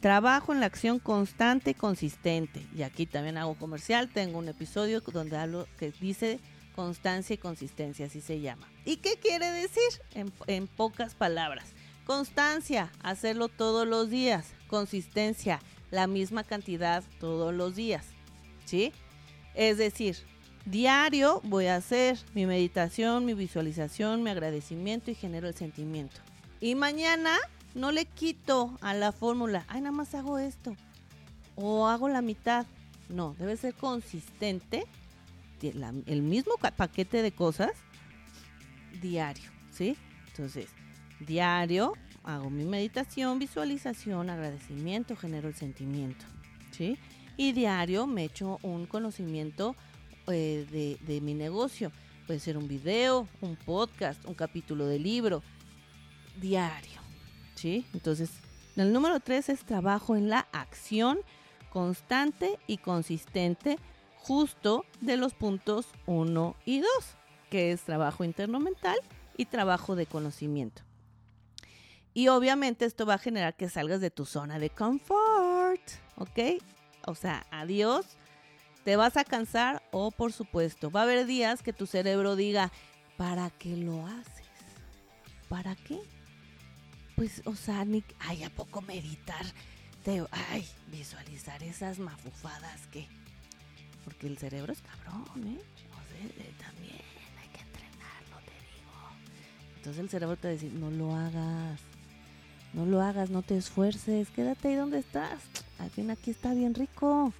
trabajo 0.00 0.52
en 0.52 0.60
la 0.60 0.66
acción 0.66 0.98
constante 0.98 1.70
y 1.70 1.74
consistente. 1.74 2.66
Y 2.74 2.82
aquí 2.82 3.06
también 3.06 3.38
hago 3.38 3.54
comercial, 3.54 4.10
tengo 4.10 4.38
un 4.38 4.48
episodio 4.48 5.00
donde 5.00 5.36
hablo 5.36 5.66
que 5.78 5.92
dice 5.92 6.40
constancia 6.74 7.34
y 7.34 7.38
consistencia, 7.38 8.06
así 8.06 8.20
se 8.20 8.40
llama. 8.40 8.68
¿Y 8.84 8.96
qué 8.96 9.16
quiere 9.16 9.50
decir? 9.50 9.82
En, 10.14 10.32
en 10.46 10.66
pocas 10.66 11.14
palabras. 11.14 11.72
Constancia, 12.06 12.90
hacerlo 13.02 13.48
todos 13.48 13.86
los 13.86 14.10
días. 14.10 14.52
Consistencia, 14.66 15.60
la 15.90 16.06
misma 16.06 16.44
cantidad 16.44 17.02
todos 17.18 17.54
los 17.54 17.76
días, 17.76 18.04
¿sí? 18.64 18.92
Es 19.54 19.78
decir, 19.78 20.16
diario 20.66 21.40
voy 21.44 21.66
a 21.66 21.76
hacer 21.76 22.18
mi 22.34 22.46
meditación, 22.46 23.24
mi 23.24 23.34
visualización, 23.34 24.22
mi 24.22 24.30
agradecimiento 24.30 25.10
y 25.10 25.14
genero 25.14 25.48
el 25.48 25.54
sentimiento. 25.54 26.20
Y 26.60 26.74
mañana 26.74 27.36
no 27.74 27.92
le 27.92 28.06
quito 28.06 28.76
a 28.80 28.94
la 28.94 29.12
fórmula, 29.12 29.64
ay, 29.68 29.80
nada 29.80 29.92
más 29.94 30.14
hago 30.14 30.38
esto. 30.38 30.76
O 31.56 31.86
hago 31.86 32.08
la 32.08 32.22
mitad. 32.22 32.66
No, 33.08 33.34
debe 33.38 33.56
ser 33.56 33.74
consistente. 33.74 34.86
el 35.60 36.22
mismo 36.22 36.54
paquete 36.76 37.22
de 37.22 37.32
cosas 37.32 37.72
diario, 39.00 39.50
¿sí? 39.70 39.96
Entonces, 40.28 40.68
diario 41.20 41.94
hago 42.22 42.50
mi 42.50 42.64
meditación, 42.64 43.38
visualización, 43.38 44.30
agradecimiento, 44.30 45.16
genero 45.16 45.48
el 45.48 45.54
sentimiento, 45.54 46.24
¿sí? 46.70 46.98
Y 47.36 47.52
diario 47.52 48.06
me 48.06 48.24
echo 48.24 48.58
un 48.62 48.86
conocimiento 48.86 49.76
eh, 50.28 50.98
de, 51.06 51.20
mi 51.20 51.34
negocio. 51.34 51.92
Puede 52.26 52.40
ser 52.40 52.56
un 52.56 52.68
video, 52.68 53.28
un 53.40 53.56
podcast, 53.56 54.24
un 54.24 54.34
capítulo 54.34 54.86
de 54.86 54.98
libro, 54.98 55.42
diario, 56.40 57.00
¿sí? 57.54 57.84
Entonces, 57.92 58.30
el 58.76 58.92
número 58.92 59.20
tres 59.20 59.48
es 59.48 59.64
trabajo 59.64 60.16
en 60.16 60.30
la 60.30 60.48
acción 60.52 61.18
constante 61.70 62.58
y 62.66 62.78
consistente 62.78 63.78
justo 64.16 64.86
de 65.00 65.16
los 65.16 65.34
puntos 65.34 65.86
uno 66.06 66.56
y 66.64 66.80
dos, 66.80 67.16
que 67.50 67.72
es 67.72 67.82
trabajo 67.82 68.24
interno 68.24 68.58
mental 68.58 68.96
y 69.36 69.44
trabajo 69.46 69.96
de 69.96 70.06
conocimiento. 70.06 70.82
Y 72.14 72.28
obviamente 72.28 72.84
esto 72.84 73.04
va 73.04 73.14
a 73.14 73.18
generar 73.18 73.56
que 73.56 73.68
salgas 73.68 74.00
de 74.00 74.10
tu 74.10 74.24
zona 74.24 74.58
de 74.58 74.70
confort, 74.70 75.82
¿ok? 76.16 76.62
O 77.06 77.14
sea, 77.14 77.44
adiós. 77.50 78.06
Te 78.84 78.96
vas 78.96 79.16
a 79.16 79.24
cansar 79.24 79.82
o 79.92 80.10
por 80.10 80.32
supuesto, 80.32 80.90
va 80.90 81.00
a 81.00 81.02
haber 81.04 81.26
días 81.26 81.62
que 81.62 81.72
tu 81.72 81.86
cerebro 81.86 82.36
diga, 82.36 82.70
¿para 83.16 83.50
qué 83.50 83.76
lo 83.76 84.06
haces? 84.06 84.46
¿Para 85.48 85.74
qué? 85.74 86.00
Pues, 87.16 87.42
o 87.44 87.54
sea, 87.54 87.84
ni, 87.84 88.04
ay, 88.20 88.44
¿a 88.44 88.50
poco 88.50 88.82
meditar? 88.82 89.44
Te, 90.04 90.24
ay, 90.30 90.66
visualizar 90.88 91.62
esas 91.62 91.98
mafufadas 91.98 92.86
que... 92.88 93.06
Porque 94.04 94.26
el 94.26 94.36
cerebro 94.36 94.72
es 94.72 94.82
cabrón, 94.82 95.24
¿eh? 95.46 95.60
O 95.90 96.08
sea, 96.10 96.44
eh, 96.44 96.52
también 96.58 97.00
hay 97.40 97.48
que 97.48 97.60
entrenarlo, 97.62 98.36
te 98.44 98.52
digo. 98.52 99.76
Entonces 99.76 100.00
el 100.00 100.10
cerebro 100.10 100.36
te 100.36 100.48
decir, 100.48 100.72
no 100.72 100.90
lo 100.90 101.14
hagas 101.14 101.80
no 102.74 102.86
lo 102.86 103.00
hagas, 103.00 103.30
no 103.30 103.42
te 103.42 103.56
esfuerces, 103.56 104.30
quédate 104.30 104.68
ahí 104.68 104.74
donde 104.74 104.98
estás. 104.98 105.42
Al 105.78 105.90
fin 105.90 106.10
aquí 106.10 106.32
está 106.32 106.52
bien 106.54 106.74
rico. 106.74 107.32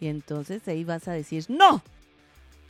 Y 0.00 0.08
entonces 0.08 0.66
ahí 0.66 0.84
vas 0.84 1.06
a 1.08 1.12
decir, 1.12 1.44
no, 1.48 1.82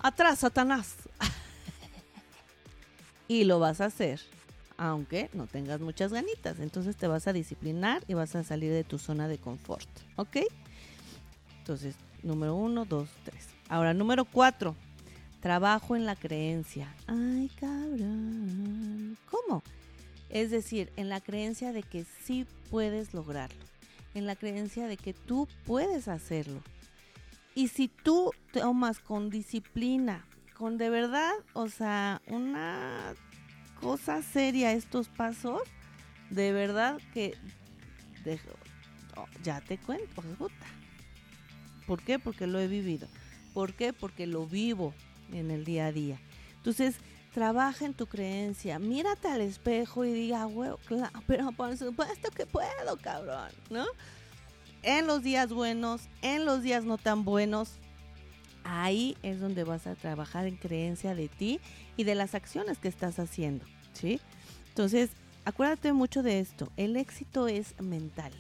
atrás, 0.00 0.40
Satanás. 0.40 0.96
y 3.28 3.44
lo 3.44 3.60
vas 3.60 3.80
a 3.80 3.86
hacer, 3.86 4.20
aunque 4.76 5.30
no 5.32 5.46
tengas 5.46 5.80
muchas 5.80 6.12
ganitas. 6.12 6.58
Entonces 6.58 6.96
te 6.96 7.06
vas 7.06 7.28
a 7.28 7.32
disciplinar 7.32 8.02
y 8.08 8.14
vas 8.14 8.34
a 8.34 8.42
salir 8.42 8.72
de 8.72 8.84
tu 8.84 8.98
zona 8.98 9.28
de 9.28 9.38
confort. 9.38 9.88
¿Ok? 10.16 10.38
Entonces, 11.58 11.94
número 12.22 12.56
uno, 12.56 12.84
dos, 12.84 13.08
tres. 13.24 13.46
Ahora, 13.68 13.94
número 13.94 14.24
cuatro, 14.24 14.74
trabajo 15.40 15.94
en 15.94 16.06
la 16.06 16.16
creencia. 16.16 16.92
Ay, 17.06 17.48
cabrón. 17.60 19.16
¿Cómo? 19.30 19.62
Es 20.30 20.50
decir, 20.50 20.92
en 20.96 21.08
la 21.08 21.20
creencia 21.20 21.72
de 21.72 21.82
que 21.82 22.04
sí 22.24 22.46
puedes 22.70 23.14
lograrlo, 23.14 23.64
en 24.14 24.26
la 24.26 24.36
creencia 24.36 24.86
de 24.86 24.96
que 24.96 25.12
tú 25.12 25.48
puedes 25.66 26.08
hacerlo. 26.08 26.62
Y 27.60 27.68
si 27.68 27.88
tú 27.88 28.32
tomas 28.54 29.00
con 29.00 29.28
disciplina, 29.28 30.26
con 30.56 30.78
de 30.78 30.88
verdad, 30.88 31.34
o 31.52 31.68
sea, 31.68 32.22
una 32.26 33.14
cosa 33.82 34.22
seria 34.22 34.72
estos 34.72 35.08
pasos, 35.08 35.60
de 36.30 36.52
verdad 36.52 36.98
que 37.12 37.34
oh, 39.14 39.26
ya 39.42 39.60
te 39.60 39.76
cuento, 39.76 40.22
puta. 40.38 40.66
¿Por 41.86 42.02
qué? 42.02 42.18
Porque 42.18 42.46
lo 42.46 42.58
he 42.58 42.66
vivido. 42.66 43.08
¿Por 43.52 43.74
qué? 43.74 43.92
Porque 43.92 44.26
lo 44.26 44.46
vivo 44.46 44.94
en 45.30 45.50
el 45.50 45.66
día 45.66 45.88
a 45.88 45.92
día. 45.92 46.18
Entonces, 46.56 46.94
trabaja 47.34 47.84
en 47.84 47.92
tu 47.92 48.06
creencia, 48.06 48.78
mírate 48.78 49.28
al 49.28 49.42
espejo 49.42 50.06
y 50.06 50.14
diga, 50.14 50.46
huevo, 50.46 50.78
claro, 50.86 51.20
pero 51.26 51.52
por 51.52 51.76
supuesto 51.76 52.30
que 52.30 52.46
puedo, 52.46 52.96
cabrón, 53.02 53.50
¿no? 53.68 53.84
En 54.82 55.06
los 55.06 55.22
días 55.22 55.52
buenos, 55.52 56.02
en 56.22 56.44
los 56.44 56.62
días 56.62 56.84
no 56.84 56.98
tan 56.98 57.24
buenos, 57.24 57.80
Ahí 58.64 59.16
es 59.22 59.40
donde 59.40 59.64
vas 59.64 59.86
a 59.86 59.94
trabajar 59.94 60.46
en 60.46 60.56
creencia 60.56 61.14
de 61.14 61.28
ti 61.28 61.60
y 61.96 62.04
de 62.04 62.14
las 62.14 62.34
acciones 62.34 62.78
que 62.78 62.88
estás 62.88 63.18
haciendo, 63.18 63.64
¿sí? 63.92 64.20
Entonces, 64.68 65.10
acuérdate 65.44 65.92
mucho 65.92 66.22
de 66.22 66.40
esto. 66.40 66.70
El 66.76 66.96
éxito 66.96 67.48
es 67.48 67.80
mental. 67.80 68.32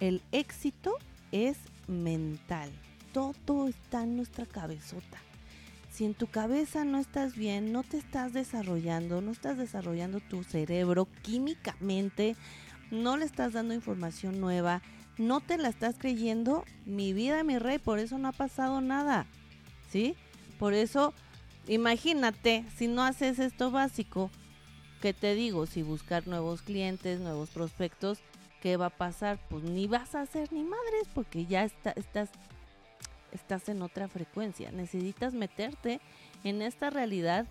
El 0.00 0.22
éxito 0.32 0.94
es 1.32 1.58
mental. 1.86 2.70
Todo 3.12 3.68
está 3.68 4.02
en 4.02 4.16
nuestra 4.16 4.46
cabezota. 4.46 5.18
Si 5.90 6.04
en 6.04 6.14
tu 6.14 6.28
cabeza 6.28 6.84
no 6.84 6.98
estás 6.98 7.34
bien, 7.34 7.72
no 7.72 7.82
te 7.82 7.98
estás 7.98 8.32
desarrollando, 8.32 9.20
no 9.20 9.32
estás 9.32 9.58
desarrollando 9.58 10.20
tu 10.20 10.44
cerebro 10.44 11.08
químicamente, 11.22 12.36
no 12.90 13.16
le 13.16 13.24
estás 13.24 13.52
dando 13.52 13.74
información 13.74 14.40
nueva, 14.40 14.80
no 15.18 15.40
te 15.40 15.58
la 15.58 15.68
estás 15.68 15.96
creyendo, 15.98 16.64
mi 16.86 17.12
vida, 17.12 17.42
mi 17.44 17.58
rey, 17.58 17.78
por 17.78 17.98
eso 17.98 18.18
no 18.18 18.28
ha 18.28 18.32
pasado 18.32 18.80
nada. 18.80 19.26
¿Sí? 19.90 20.16
Por 20.58 20.74
eso, 20.74 21.14
imagínate, 21.66 22.64
si 22.76 22.88
no 22.88 23.02
haces 23.02 23.38
esto 23.38 23.70
básico, 23.70 24.30
que 25.00 25.14
te 25.14 25.34
digo? 25.34 25.66
Si 25.66 25.82
buscar 25.82 26.26
nuevos 26.26 26.62
clientes, 26.62 27.20
nuevos 27.20 27.50
prospectos, 27.50 28.18
¿qué 28.60 28.76
va 28.76 28.86
a 28.86 28.96
pasar? 28.96 29.38
Pues 29.48 29.64
ni 29.64 29.86
vas 29.86 30.14
a 30.14 30.22
hacer 30.22 30.52
ni 30.52 30.64
madres 30.64 31.08
porque 31.14 31.46
ya 31.46 31.64
está, 31.64 31.92
estás, 31.92 32.30
estás 33.32 33.68
en 33.68 33.82
otra 33.82 34.08
frecuencia. 34.08 34.72
Necesitas 34.72 35.34
meterte 35.34 36.00
en 36.44 36.62
esta 36.62 36.90
realidad 36.90 37.46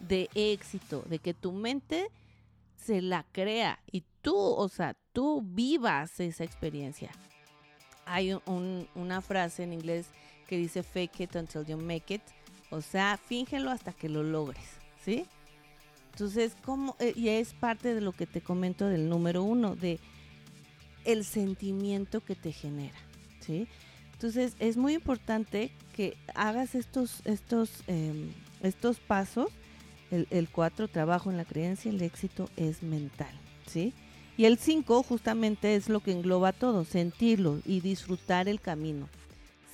de 0.00 0.28
éxito, 0.34 1.02
de 1.06 1.18
que 1.18 1.34
tu 1.34 1.52
mente 1.52 2.08
se 2.76 3.02
la 3.02 3.24
crea 3.32 3.80
y 3.90 4.04
tú, 4.22 4.36
o 4.36 4.68
sea, 4.68 4.96
tú 5.16 5.40
vivas 5.40 6.20
esa 6.20 6.44
experiencia. 6.44 7.10
Hay 8.04 8.38
una 8.44 9.22
frase 9.22 9.62
en 9.62 9.72
inglés 9.72 10.08
que 10.46 10.58
dice 10.58 10.82
fake 10.82 11.20
it 11.20 11.36
until 11.36 11.64
you 11.64 11.78
make 11.78 12.12
it, 12.12 12.20
o 12.68 12.82
sea, 12.82 13.16
fíngelo 13.16 13.70
hasta 13.70 13.94
que 13.94 14.10
lo 14.10 14.22
logres, 14.22 14.68
¿sí? 15.02 15.24
Entonces, 16.12 16.54
¿cómo? 16.62 16.96
Eh, 16.98 17.14
y 17.16 17.30
es 17.30 17.54
parte 17.54 17.94
de 17.94 18.02
lo 18.02 18.12
que 18.12 18.26
te 18.26 18.42
comento 18.42 18.88
del 18.88 19.08
número 19.08 19.42
uno, 19.42 19.74
de 19.74 20.00
el 21.06 21.24
sentimiento 21.24 22.22
que 22.22 22.34
te 22.34 22.52
genera, 22.52 22.98
¿sí? 23.40 23.68
Entonces, 24.12 24.54
es 24.58 24.76
muy 24.76 24.92
importante 24.92 25.70
que 25.94 26.18
hagas 26.34 26.74
estos, 26.74 27.22
estos, 27.24 27.70
em, 27.86 28.32
estos 28.62 28.98
pasos. 28.98 29.48
El, 30.10 30.28
el 30.30 30.50
cuatro, 30.50 30.88
trabajo 30.88 31.30
en 31.30 31.38
la 31.38 31.46
creencia, 31.46 31.90
el 31.90 32.02
éxito 32.02 32.50
es 32.58 32.82
mental, 32.82 33.34
¿sí? 33.66 33.94
Y 34.36 34.44
el 34.44 34.58
5 34.58 35.02
justamente 35.02 35.76
es 35.76 35.88
lo 35.88 36.00
que 36.00 36.12
engloba 36.12 36.52
todo, 36.52 36.84
sentirlo 36.84 37.60
y 37.64 37.80
disfrutar 37.80 38.48
el 38.48 38.60
camino. 38.60 39.08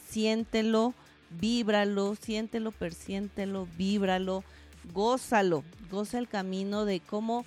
Siéntelo, 0.08 0.94
víbralo, 1.30 2.14
siéntelo, 2.14 2.70
persiéntelo, 2.70 3.66
víbralo, 3.76 4.44
gózalo, 4.92 5.64
goza 5.90 6.18
el 6.18 6.28
camino 6.28 6.84
de 6.84 7.00
cómo 7.00 7.44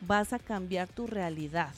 vas 0.00 0.32
a 0.32 0.38
cambiar 0.38 0.88
tu 0.88 1.06
realidad. 1.06 1.74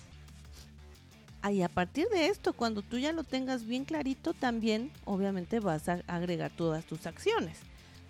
Y 1.50 1.62
a 1.62 1.68
partir 1.68 2.08
de 2.08 2.28
esto, 2.28 2.54
cuando 2.54 2.80
tú 2.82 2.98
ya 2.98 3.12
lo 3.12 3.22
tengas 3.22 3.66
bien 3.66 3.84
clarito, 3.84 4.32
también 4.32 4.90
obviamente 5.04 5.60
vas 5.60 5.88
a 5.88 6.00
agregar 6.06 6.50
todas 6.50 6.84
tus 6.84 7.06
acciones 7.06 7.58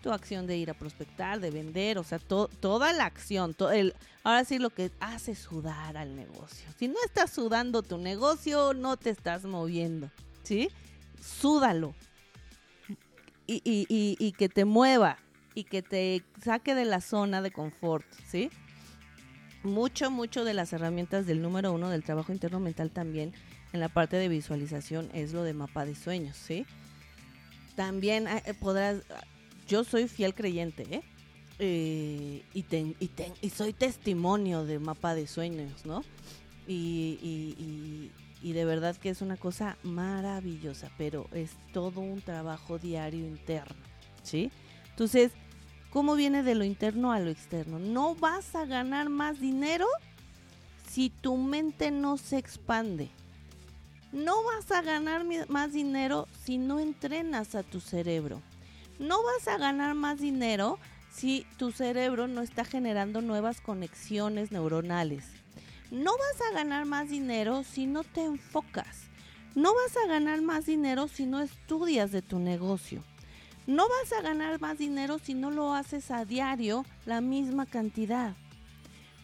tu 0.05 0.12
acción 0.12 0.47
de 0.47 0.59
ir 0.59 0.69
a 0.69 0.75
prospectar, 0.75 1.40
de 1.40 1.51
vender, 1.51 1.97
o 1.97 2.05
sea, 2.05 2.19
toda 2.19 2.93
la 2.93 3.07
acción, 3.07 3.57
el, 3.73 3.95
ahora 4.23 4.45
sí 4.45 4.59
lo 4.59 4.69
que 4.69 4.90
hace 5.01 5.35
sudar 5.35 5.97
al 5.97 6.14
negocio. 6.14 6.69
Si 6.79 6.88
no 6.88 6.97
estás 7.07 7.31
sudando 7.31 7.83
tu 7.83 7.97
negocio, 7.97 8.75
no 8.75 8.99
te 8.99 9.09
estás 9.09 9.45
moviendo, 9.45 10.11
¿sí? 10.43 10.69
Súdalo. 11.23 11.95
Y, 13.47 13.62
y, 13.64 13.87
y, 13.88 14.33
que 14.33 14.51
te 14.51 14.67
mueva 14.67 15.17
y 15.55 15.64
que 15.64 15.81
te 15.81 16.23
saque 16.43 16.75
de 16.75 16.85
la 16.85 17.01
zona 17.01 17.40
de 17.40 17.51
confort, 17.51 18.05
¿sí? 18.29 18.51
Mucho, 19.62 20.11
mucho 20.11 20.45
de 20.45 20.53
las 20.53 20.75
herramientas 20.75 21.25
del 21.25 21.40
número 21.40 21.73
uno 21.73 21.88
del 21.88 22.05
trabajo 22.05 22.31
interno 22.31 22.61
mental 22.61 22.90
también 22.90 23.33
en 23.73 23.81
la 23.81 23.88
parte 23.88 24.17
de 24.19 24.29
visualización 24.29 25.09
es 25.14 25.33
lo 25.33 25.45
de 25.45 25.55
mapa 25.55 25.87
de 25.87 25.95
sueños, 25.95 26.37
¿sí? 26.37 26.67
También 27.75 28.29
eh, 28.29 28.55
podrás, 28.61 29.03
yo 29.66 29.85
soy 29.85 30.09
fiel 30.09 30.35
creyente, 30.35 30.87
¿eh? 30.90 31.03
eh 31.59 32.42
y, 32.53 32.62
ten, 32.62 32.94
y, 33.00 33.11
y, 33.40 33.50
soy 33.50 33.72
testimonio 33.72 34.64
de 34.64 34.79
mapa 34.79 35.14
de 35.14 35.27
sueños, 35.27 35.85
¿no? 35.85 36.05
Y, 36.66 38.11
y, 38.42 38.53
de 38.53 38.64
verdad 38.66 38.94
que 38.96 39.09
es 39.09 39.22
una 39.22 39.37
cosa 39.37 39.79
maravillosa, 39.83 40.90
pero 40.98 41.29
es 41.33 41.50
todo 41.72 42.00
un 42.00 42.20
trabajo 42.20 42.79
diario 42.79 43.27
interno, 43.27 43.83
¿sí? 44.22 44.50
Entonces, 44.90 45.33
¿cómo 45.90 46.14
viene 46.14 46.42
de 46.42 46.55
lo 46.55 46.64
interno 46.64 47.12
a 47.12 47.20
lo 47.20 47.31
externo? 47.31 47.79
No 47.79 48.14
vas 48.14 48.55
a 48.55 48.66
ganar 48.66 49.09
más 49.09 49.40
dinero 49.40 49.87
si 50.88 51.09
tu 51.09 51.37
mente 51.37 51.90
no 51.90 52.18
se 52.18 52.37
expande. 52.37 53.09
No 54.12 54.44
vas 54.44 54.70
a 54.70 54.83
ganar 54.83 55.24
más 55.48 55.72
dinero 55.72 56.29
si 56.44 56.59
no 56.59 56.79
entrenas 56.79 57.55
a 57.55 57.62
tu 57.62 57.81
cerebro 57.81 58.42
no 58.98 59.22
vas 59.24 59.48
a 59.48 59.59
ganar 59.59 59.94
más 59.94 60.20
dinero 60.20 60.78
si 61.11 61.46
tu 61.59 61.72
cerebro 61.72 62.28
no 62.28 62.42
está 62.42 62.64
generando 62.64 63.20
nuevas 63.20 63.61
conexiones 63.61 64.52
neuronales. 64.52 65.26
No 65.90 66.12
vas 66.12 66.48
a 66.48 66.54
ganar 66.54 66.87
más 66.87 67.09
dinero 67.09 67.64
si 67.64 67.87
no 67.87 68.04
te 68.04 68.24
enfocas. 68.24 69.04
No 69.54 69.74
vas 69.74 69.96
a 69.96 70.09
ganar 70.09 70.42
más 70.42 70.66
dinero 70.66 71.09
si 71.09 71.26
no 71.26 71.40
estudias 71.40 72.12
de 72.12 72.22
tu 72.22 72.38
negocio. 72.38 73.02
No 73.66 73.88
vas 73.88 74.12
a 74.12 74.22
ganar 74.22 74.61
más 74.61 74.78
dinero 74.78 75.18
si 75.18 75.35
no 75.35 75.50
lo 75.50 75.74
haces 75.74 76.11
a 76.11 76.24
diario 76.24 76.85
la 77.07 77.20
misma 77.20 77.66
cantidad. 77.66 78.35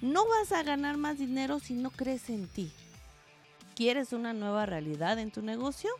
No 0.01 0.27
vas 0.27 0.53
a 0.53 0.63
ganar 0.63 0.97
más 0.97 1.19
dinero 1.19 1.59
si 1.59 1.75
no 1.75 1.91
crees 1.91 2.31
en 2.31 2.49
ti. 2.49 2.73
¿Quieres 3.75 4.13
una 4.13 4.33
nueva 4.33 4.67
realidad 4.67 5.19
en 5.19 5.31
tu 5.31 5.43
negocio? 5.43 5.91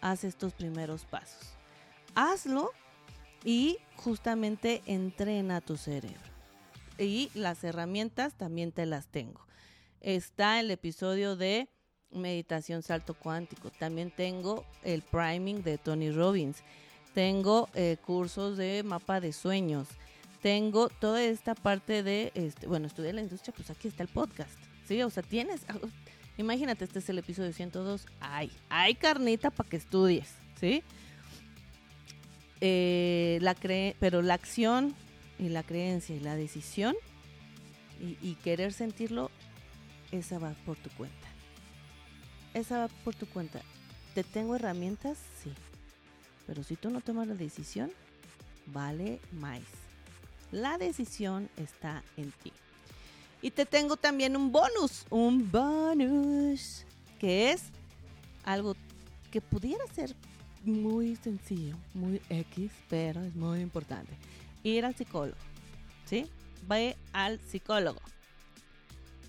Haz 0.00 0.24
estos 0.24 0.52
primeros 0.52 1.04
pasos 1.04 1.53
hazlo 2.14 2.72
y 3.44 3.78
justamente 3.96 4.82
entrena 4.86 5.60
tu 5.60 5.76
cerebro. 5.76 6.18
Y 6.98 7.30
las 7.34 7.64
herramientas 7.64 8.34
también 8.34 8.72
te 8.72 8.86
las 8.86 9.06
tengo. 9.08 9.40
Está 10.00 10.60
el 10.60 10.70
episodio 10.70 11.36
de 11.36 11.68
meditación 12.10 12.82
salto 12.82 13.14
cuántico. 13.14 13.70
También 13.70 14.10
tengo 14.10 14.64
el 14.82 15.02
priming 15.02 15.62
de 15.62 15.78
Tony 15.78 16.10
Robbins. 16.10 16.62
Tengo 17.14 17.68
eh, 17.74 17.96
cursos 18.04 18.56
de 18.56 18.82
mapa 18.82 19.20
de 19.20 19.32
sueños. 19.32 19.88
Tengo 20.42 20.88
toda 20.88 21.22
esta 21.22 21.54
parte 21.54 22.02
de, 22.02 22.30
este, 22.34 22.66
bueno, 22.66 22.86
estudié 22.86 23.12
la 23.12 23.22
industria, 23.22 23.54
pues 23.56 23.70
aquí 23.70 23.88
está 23.88 24.02
el 24.02 24.08
podcast. 24.08 24.52
Sí, 24.86 25.02
o 25.02 25.10
sea, 25.10 25.22
tienes, 25.22 25.62
imagínate, 26.36 26.84
este 26.84 26.98
es 26.98 27.08
el 27.08 27.18
episodio 27.18 27.52
102. 27.52 28.06
Ay, 28.20 28.50
hay 28.68 28.94
carnita 28.94 29.50
para 29.50 29.68
que 29.68 29.76
estudies, 29.76 30.34
¿sí? 30.60 30.82
Eh, 32.60 33.38
la 33.42 33.54
cre 33.54 33.96
pero 33.98 34.22
la 34.22 34.34
acción 34.34 34.94
y 35.38 35.48
la 35.48 35.62
creencia 35.62 36.14
y 36.14 36.20
la 36.20 36.36
decisión 36.36 36.94
y, 38.00 38.34
querer 38.36 38.72
sentirlo, 38.72 39.30
esa 40.12 40.38
va 40.38 40.54
por 40.66 40.76
tu 40.76 40.90
cuenta. 40.90 41.28
Esa 42.52 42.78
va 42.78 42.88
por 42.88 43.14
tu 43.14 43.26
cuenta. 43.26 43.60
¿Te 44.14 44.22
tengo 44.22 44.56
herramientas? 44.56 45.18
Sí. 45.42 45.52
Pero 46.46 46.62
si 46.62 46.76
tú 46.76 46.90
no 46.90 47.00
tomas 47.00 47.26
la 47.26 47.34
decisión, 47.34 47.90
vale 48.66 49.20
más. 49.32 49.60
La 50.52 50.76
decisión 50.76 51.48
está 51.56 52.02
en 52.16 52.30
ti. 52.42 52.52
Y 53.40 53.50
te 53.50 53.66
tengo 53.66 53.96
también 53.96 54.36
un 54.36 54.52
bonus, 54.52 55.06
un 55.10 55.50
bonus, 55.50 56.84
que 57.18 57.52
es 57.52 57.62
algo 58.44 58.74
que 59.30 59.40
pudiera 59.40 59.84
ser 59.94 60.14
muy 60.66 61.16
sencillo, 61.16 61.76
muy 61.94 62.20
X, 62.28 62.70
pero 62.88 63.22
es 63.22 63.34
muy 63.34 63.60
importante. 63.60 64.12
Ir 64.62 64.84
al 64.84 64.94
psicólogo, 64.94 65.36
¿sí? 66.04 66.26
Ve 66.68 66.96
al 67.12 67.40
psicólogo. 67.40 68.00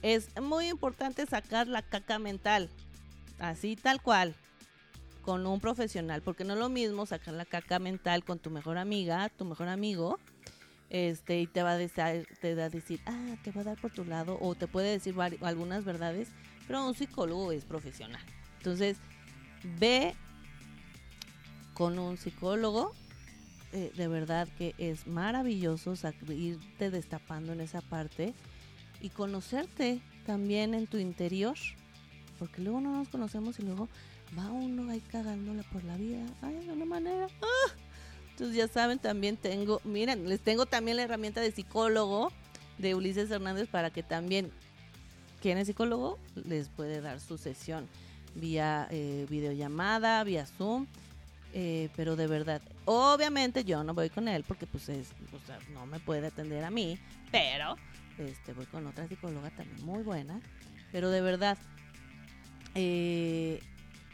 Es 0.02 0.30
muy 0.40 0.68
importante 0.70 1.26
sacar 1.26 1.68
la 1.68 1.82
caca 1.82 2.20
mental, 2.20 2.70
así 3.40 3.76
tal 3.76 4.02
cual, 4.02 4.36
con 5.24 5.46
un 5.48 5.60
profesional, 5.60 6.22
porque 6.22 6.44
no 6.44 6.54
es 6.54 6.60
lo 6.60 6.70
mismo 6.70 7.06
sacar 7.06 7.34
la 7.34 7.46
caca 7.46 7.80
mental 7.80 8.24
con 8.24 8.38
tu 8.38 8.52
mejor 8.52 8.78
amiga, 8.78 9.30
tu 9.30 9.44
mejor 9.46 9.68
amigo, 9.68 10.20
este, 10.90 11.42
y 11.42 11.48
te 11.48 11.64
va 11.64 11.72
a 11.72 11.78
decir, 11.78 12.28
te 12.40 12.54
va 12.54 12.66
a 12.66 12.70
decir, 12.70 13.02
ah, 13.08 13.36
te 13.44 13.52
va 13.52 13.62
a 13.62 13.64
dar 13.64 13.82
por 13.82 13.92
tu 13.92 14.06
lado, 14.06 14.38
o 14.40 14.54
te 14.54 14.68
puede 14.68 14.92
decir 14.92 15.16
algunas 15.42 15.84
verdades, 15.84 16.30
pero 16.68 16.88
un 16.88 16.94
psicólogo 16.94 17.52
es 17.52 17.66
profesional. 17.66 18.22
Entonces, 18.60 18.98
ve 19.80 20.16
con 21.76 22.00
un 22.00 22.18
psicólogo. 22.18 22.94
Eh, 23.74 23.92
de 23.96 24.08
verdad 24.08 24.48
que 24.58 24.74
es 24.80 25.06
maravilloso 25.06 25.94
irte 26.30 26.90
destapando 26.90 27.54
en 27.54 27.62
esa 27.62 27.82
parte 27.82 28.34
y 29.02 29.10
conocerte 29.10 30.02
también 30.26 30.74
en 30.74 30.88
tu 30.88 30.98
interior, 30.98 31.56
porque 32.40 32.62
luego 32.62 32.82
no 32.82 32.98
nos 32.98 33.10
conocemos 33.10 33.60
y 33.60 33.64
luego 33.64 33.90
va 34.38 34.50
uno 34.50 34.90
ahí 34.90 35.02
cagándola 35.02 35.64
por 35.64 35.84
la 35.84 35.98
vida, 35.98 36.26
ay, 36.42 36.66
de 36.66 36.72
una 36.72 36.86
manera, 36.86 37.28
¡ah! 37.42 37.74
Entonces 38.32 38.56
ya 38.56 38.68
saben, 38.68 38.98
también 38.98 39.38
tengo, 39.38 39.82
miren, 39.84 40.28
les 40.28 40.40
tengo 40.42 40.66
también 40.66 40.98
la 40.98 41.04
herramienta 41.04 41.42
de 41.42 41.52
psicólogo 41.52 42.32
de 42.78 42.96
Ulises 42.96 43.30
Hernández 43.30 43.70
para 43.70 43.92
que 43.92 44.04
también, 44.04 44.52
quien 45.42 45.58
es 45.58 45.68
psicólogo, 45.68 46.18
les 46.46 46.70
puede 46.70 47.02
dar 47.02 47.20
su 47.20 47.38
sesión 47.38 47.88
vía 48.36 48.88
eh, 48.92 49.26
videollamada, 49.30 50.24
vía 50.24 50.46
Zoom. 50.46 50.88
Eh, 51.58 51.88
pero 51.96 52.18
de 52.18 52.28
verdad, 52.28 52.62
obviamente 52.84 53.64
yo 53.64 53.82
no 53.86 53.94
voy 53.94 54.10
con 54.10 54.28
él 54.28 54.44
porque 54.46 54.68
pues 54.68 54.90
es, 54.90 55.14
no 55.72 55.86
me 55.86 56.02
puede 56.02 56.28
atender 56.28 56.66
a 56.66 56.70
mí, 56.70 57.00
pero 57.32 57.78
este 58.18 58.52
voy 58.52 58.66
con 58.66 58.86
otra 58.88 59.08
psicóloga 59.08 59.50
también 59.52 59.86
muy 59.86 60.04
buena, 60.04 60.42
pero 60.92 61.10
de 61.10 61.22
verdad, 61.22 61.58
eh, 62.76 63.62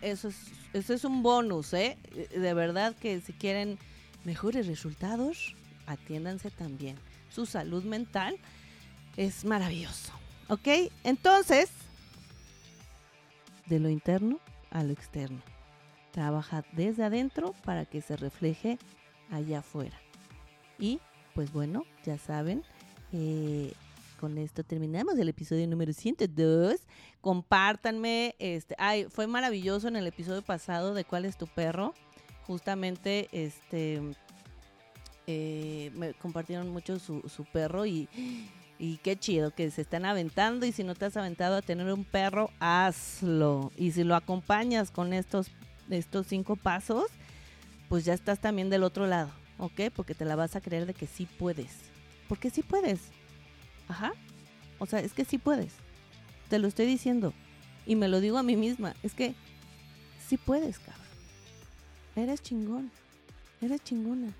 eso 0.01 0.27
es, 0.27 0.35
eso 0.73 0.93
es 0.93 1.03
un 1.03 1.23
bonus, 1.23 1.73
¿eh? 1.73 1.97
De 2.29 2.53
verdad 2.53 2.95
que 2.95 3.19
si 3.21 3.33
quieren 3.33 3.79
mejores 4.23 4.67
resultados, 4.67 5.55
atiéndanse 5.87 6.51
también. 6.51 6.95
Su 7.31 7.47
salud 7.47 7.83
mental 7.83 8.37
es 9.17 9.45
maravilloso, 9.45 10.13
¿ok? 10.47 10.91
Entonces, 11.03 11.71
de 13.65 13.79
lo 13.79 13.89
interno 13.89 14.39
a 14.69 14.83
lo 14.83 14.93
externo. 14.93 15.41
Trabaja 16.11 16.63
desde 16.73 17.03
adentro 17.03 17.53
para 17.63 17.85
que 17.85 18.01
se 18.01 18.15
refleje 18.17 18.77
allá 19.31 19.59
afuera. 19.59 19.97
Y 20.77 20.99
pues 21.33 21.53
bueno, 21.53 21.85
ya 22.05 22.17
saben, 22.17 22.63
eh, 23.13 23.73
con 24.19 24.37
esto 24.37 24.63
terminamos 24.63 25.17
el 25.17 25.29
episodio 25.29 25.67
número 25.67 25.93
102. 25.93 26.75
Compártanme, 27.21 28.35
este, 28.39 28.75
ay, 28.77 29.05
fue 29.09 29.27
maravilloso 29.27 29.87
en 29.87 29.95
el 29.95 30.07
episodio 30.07 30.41
pasado 30.41 30.93
de 30.93 31.05
cuál 31.05 31.25
es 31.25 31.37
tu 31.37 31.47
perro. 31.47 31.93
Justamente, 32.45 33.29
este, 33.31 34.01
eh, 35.27 35.91
me 35.93 36.13
compartieron 36.13 36.69
mucho 36.69 36.99
su, 36.99 37.21
su 37.29 37.45
perro 37.45 37.85
y 37.85 38.09
y 38.81 38.97
qué 38.97 39.15
chido 39.15 39.51
que 39.51 39.69
se 39.69 39.83
están 39.83 40.05
aventando 40.05 40.65
y 40.65 40.71
si 40.71 40.83
no 40.83 40.95
te 40.95 41.05
has 41.05 41.15
aventado 41.15 41.55
a 41.55 41.61
tener 41.61 41.93
un 41.93 42.03
perro, 42.03 42.49
hazlo. 42.59 43.71
Y 43.77 43.91
si 43.91 44.03
lo 44.03 44.15
acompañas 44.15 44.89
con 44.89 45.13
estos, 45.13 45.51
estos 45.93 46.27
cinco 46.27 46.55
pasos, 46.55 47.05
pues 47.89 48.05
ya 48.05 48.13
estás 48.13 48.39
también 48.39 48.69
del 48.69 48.83
otro 48.83 49.07
lado, 49.07 49.31
¿ok? 49.57 49.91
Porque 49.95 50.15
te 50.15 50.25
la 50.25 50.35
vas 50.35 50.55
a 50.55 50.61
creer 50.61 50.85
de 50.85 50.93
que 50.93 51.07
sí 51.07 51.27
puedes. 51.37 51.71
Porque 52.27 52.49
sí 52.49 52.63
puedes. 52.63 52.99
Ajá. 53.87 54.13
O 54.79 54.85
sea, 54.85 54.99
es 54.99 55.13
que 55.13 55.25
sí 55.25 55.37
puedes. 55.37 55.73
Te 56.49 56.59
lo 56.59 56.67
estoy 56.67 56.85
diciendo. 56.85 57.33
Y 57.85 57.95
me 57.95 58.07
lo 58.07 58.21
digo 58.21 58.37
a 58.37 58.43
mí 58.43 58.55
misma. 58.55 58.95
Es 59.03 59.13
que 59.13 59.35
sí 60.27 60.37
puedes, 60.37 60.79
cabrón. 60.79 61.05
Eres 62.15 62.41
chingón. 62.41 62.91
Eres 63.61 63.83
chingona. 63.83 64.33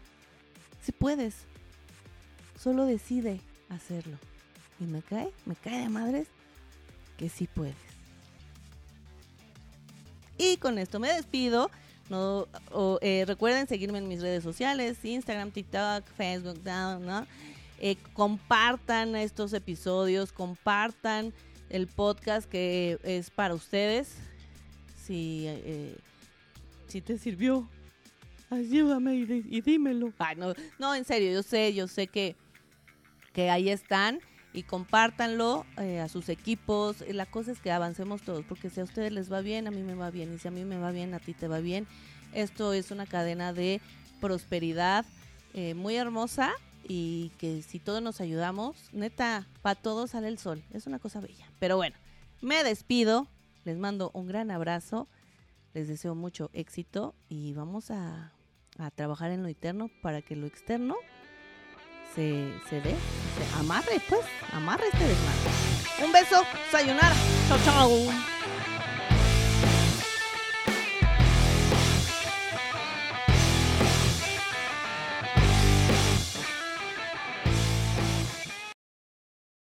Sí 0.82 0.92
puedes. 0.92 1.46
Solo 2.60 2.86
decide 2.86 3.42
hacerlo. 3.70 4.18
Y 4.80 4.86
me 4.86 5.02
cae, 5.02 5.32
me 5.46 5.56
cae 5.56 5.82
de 5.82 5.90
madres 5.90 6.28
que 7.18 7.30
sí 7.30 7.48
puedes. 7.48 7.91
Y 10.42 10.58
con 10.58 10.80
esto 10.80 11.00
me 11.00 11.14
despido. 11.14 11.70
No, 12.10 12.48
eh, 13.02 13.26
recuerden 13.28 13.68
seguirme 13.68 14.00
en 14.00 14.08
mis 14.08 14.22
redes 14.22 14.44
sociales, 14.44 14.98
Instagram, 15.06 15.52
TikTok, 15.52 16.04
Facebook, 16.18 16.60
¿no? 16.66 17.28
Eh, 17.80 17.96
compartan 18.14 19.16
estos 19.16 19.54
episodios, 19.54 20.32
compartan 20.32 21.32
el 21.70 21.86
podcast 21.86 22.50
que 22.50 22.98
es 23.04 23.30
para 23.30 23.54
ustedes. 23.54 24.16
Si, 25.06 25.46
eh, 25.46 25.96
si 26.88 27.02
te 27.02 27.20
sirvió, 27.20 27.70
ayúdame 28.50 29.14
y, 29.16 29.62
dímelo. 29.62 30.12
no, 30.38 30.56
no, 30.80 30.96
en 30.96 31.06
serio, 31.06 31.32
yo 31.32 31.44
sé, 31.44 31.72
yo 31.76 31.88
sé 31.88 32.08
que, 32.08 32.36
que 33.32 33.52
ahí 33.52 33.70
están 33.70 34.20
y 34.54 34.64
compártanlo 34.64 35.66
eh, 35.78 36.00
a 36.00 36.10
sus 36.10 36.30
equipos. 36.30 37.04
La 37.10 37.26
cosa 37.26 37.52
es 37.52 37.60
que 37.60 37.72
avancemos 37.72 38.22
todos, 38.22 38.46
porque 38.46 38.70
si 38.70 38.80
a 38.80 38.84
ustedes 38.84 39.12
les 39.12 39.32
va 39.32 39.42
bien, 39.42 39.68
a 39.68 39.72
mí 39.72 39.82
me 39.82 39.96
va 39.96 40.12
bien, 40.12 40.34
y 40.34 40.40
si 40.40 40.48
a 40.48 40.52
mí 40.52 40.66
me 40.66 40.78
va 40.78 40.92
bien, 40.92 41.14
a 41.14 41.20
ti 41.20 41.34
te 41.34 41.48
va 41.48 41.60
bien. 41.60 41.88
Esto 42.34 42.74
es 42.74 42.92
una 42.92 43.06
cadena 43.06 43.54
de 43.54 43.82
prosperidad 44.20 45.06
eh, 45.54 45.74
muy 45.74 45.96
hermosa 45.96 46.52
y 46.88 47.32
que 47.38 47.62
si 47.62 47.80
todos 47.80 48.02
nos 48.02 48.22
ayudamos, 48.22 48.76
neta, 48.94 49.48
para 49.62 49.76
todos 49.76 50.12
sale 50.12 50.28
el 50.28 50.38
sol. 50.38 50.64
Es 50.72 50.88
una 50.88 51.00
cosa 51.00 51.20
bella. 51.20 51.50
Pero 51.60 51.78
bueno, 51.78 51.96
me 52.42 52.64
despido, 52.64 53.28
les 53.66 53.78
mando 53.78 54.12
un 54.14 54.28
gran 54.28 54.52
abrazo, 54.52 55.08
les 55.74 55.88
deseo 55.88 56.16
mucho 56.16 56.50
éxito 56.54 57.16
y 57.30 57.54
vamos 57.54 57.92
a, 57.92 58.34
a 58.78 58.92
trabajar 58.92 59.32
en 59.32 59.44
lo 59.44 59.50
interno 59.50 59.90
para 60.02 60.22
que 60.22 60.36
lo 60.36 60.48
externo 60.48 60.96
se, 62.16 62.52
se 62.70 62.82
dé, 62.82 62.96
amarre, 63.60 64.00
pues, 64.08 64.22
amarre 64.54 64.86
este 64.92 65.06
desmadre. 65.06 65.52
Un 66.04 66.12
beso, 66.12 66.44
sayonara, 66.72 67.16
chao, 67.48 67.58
chao. 67.66 68.31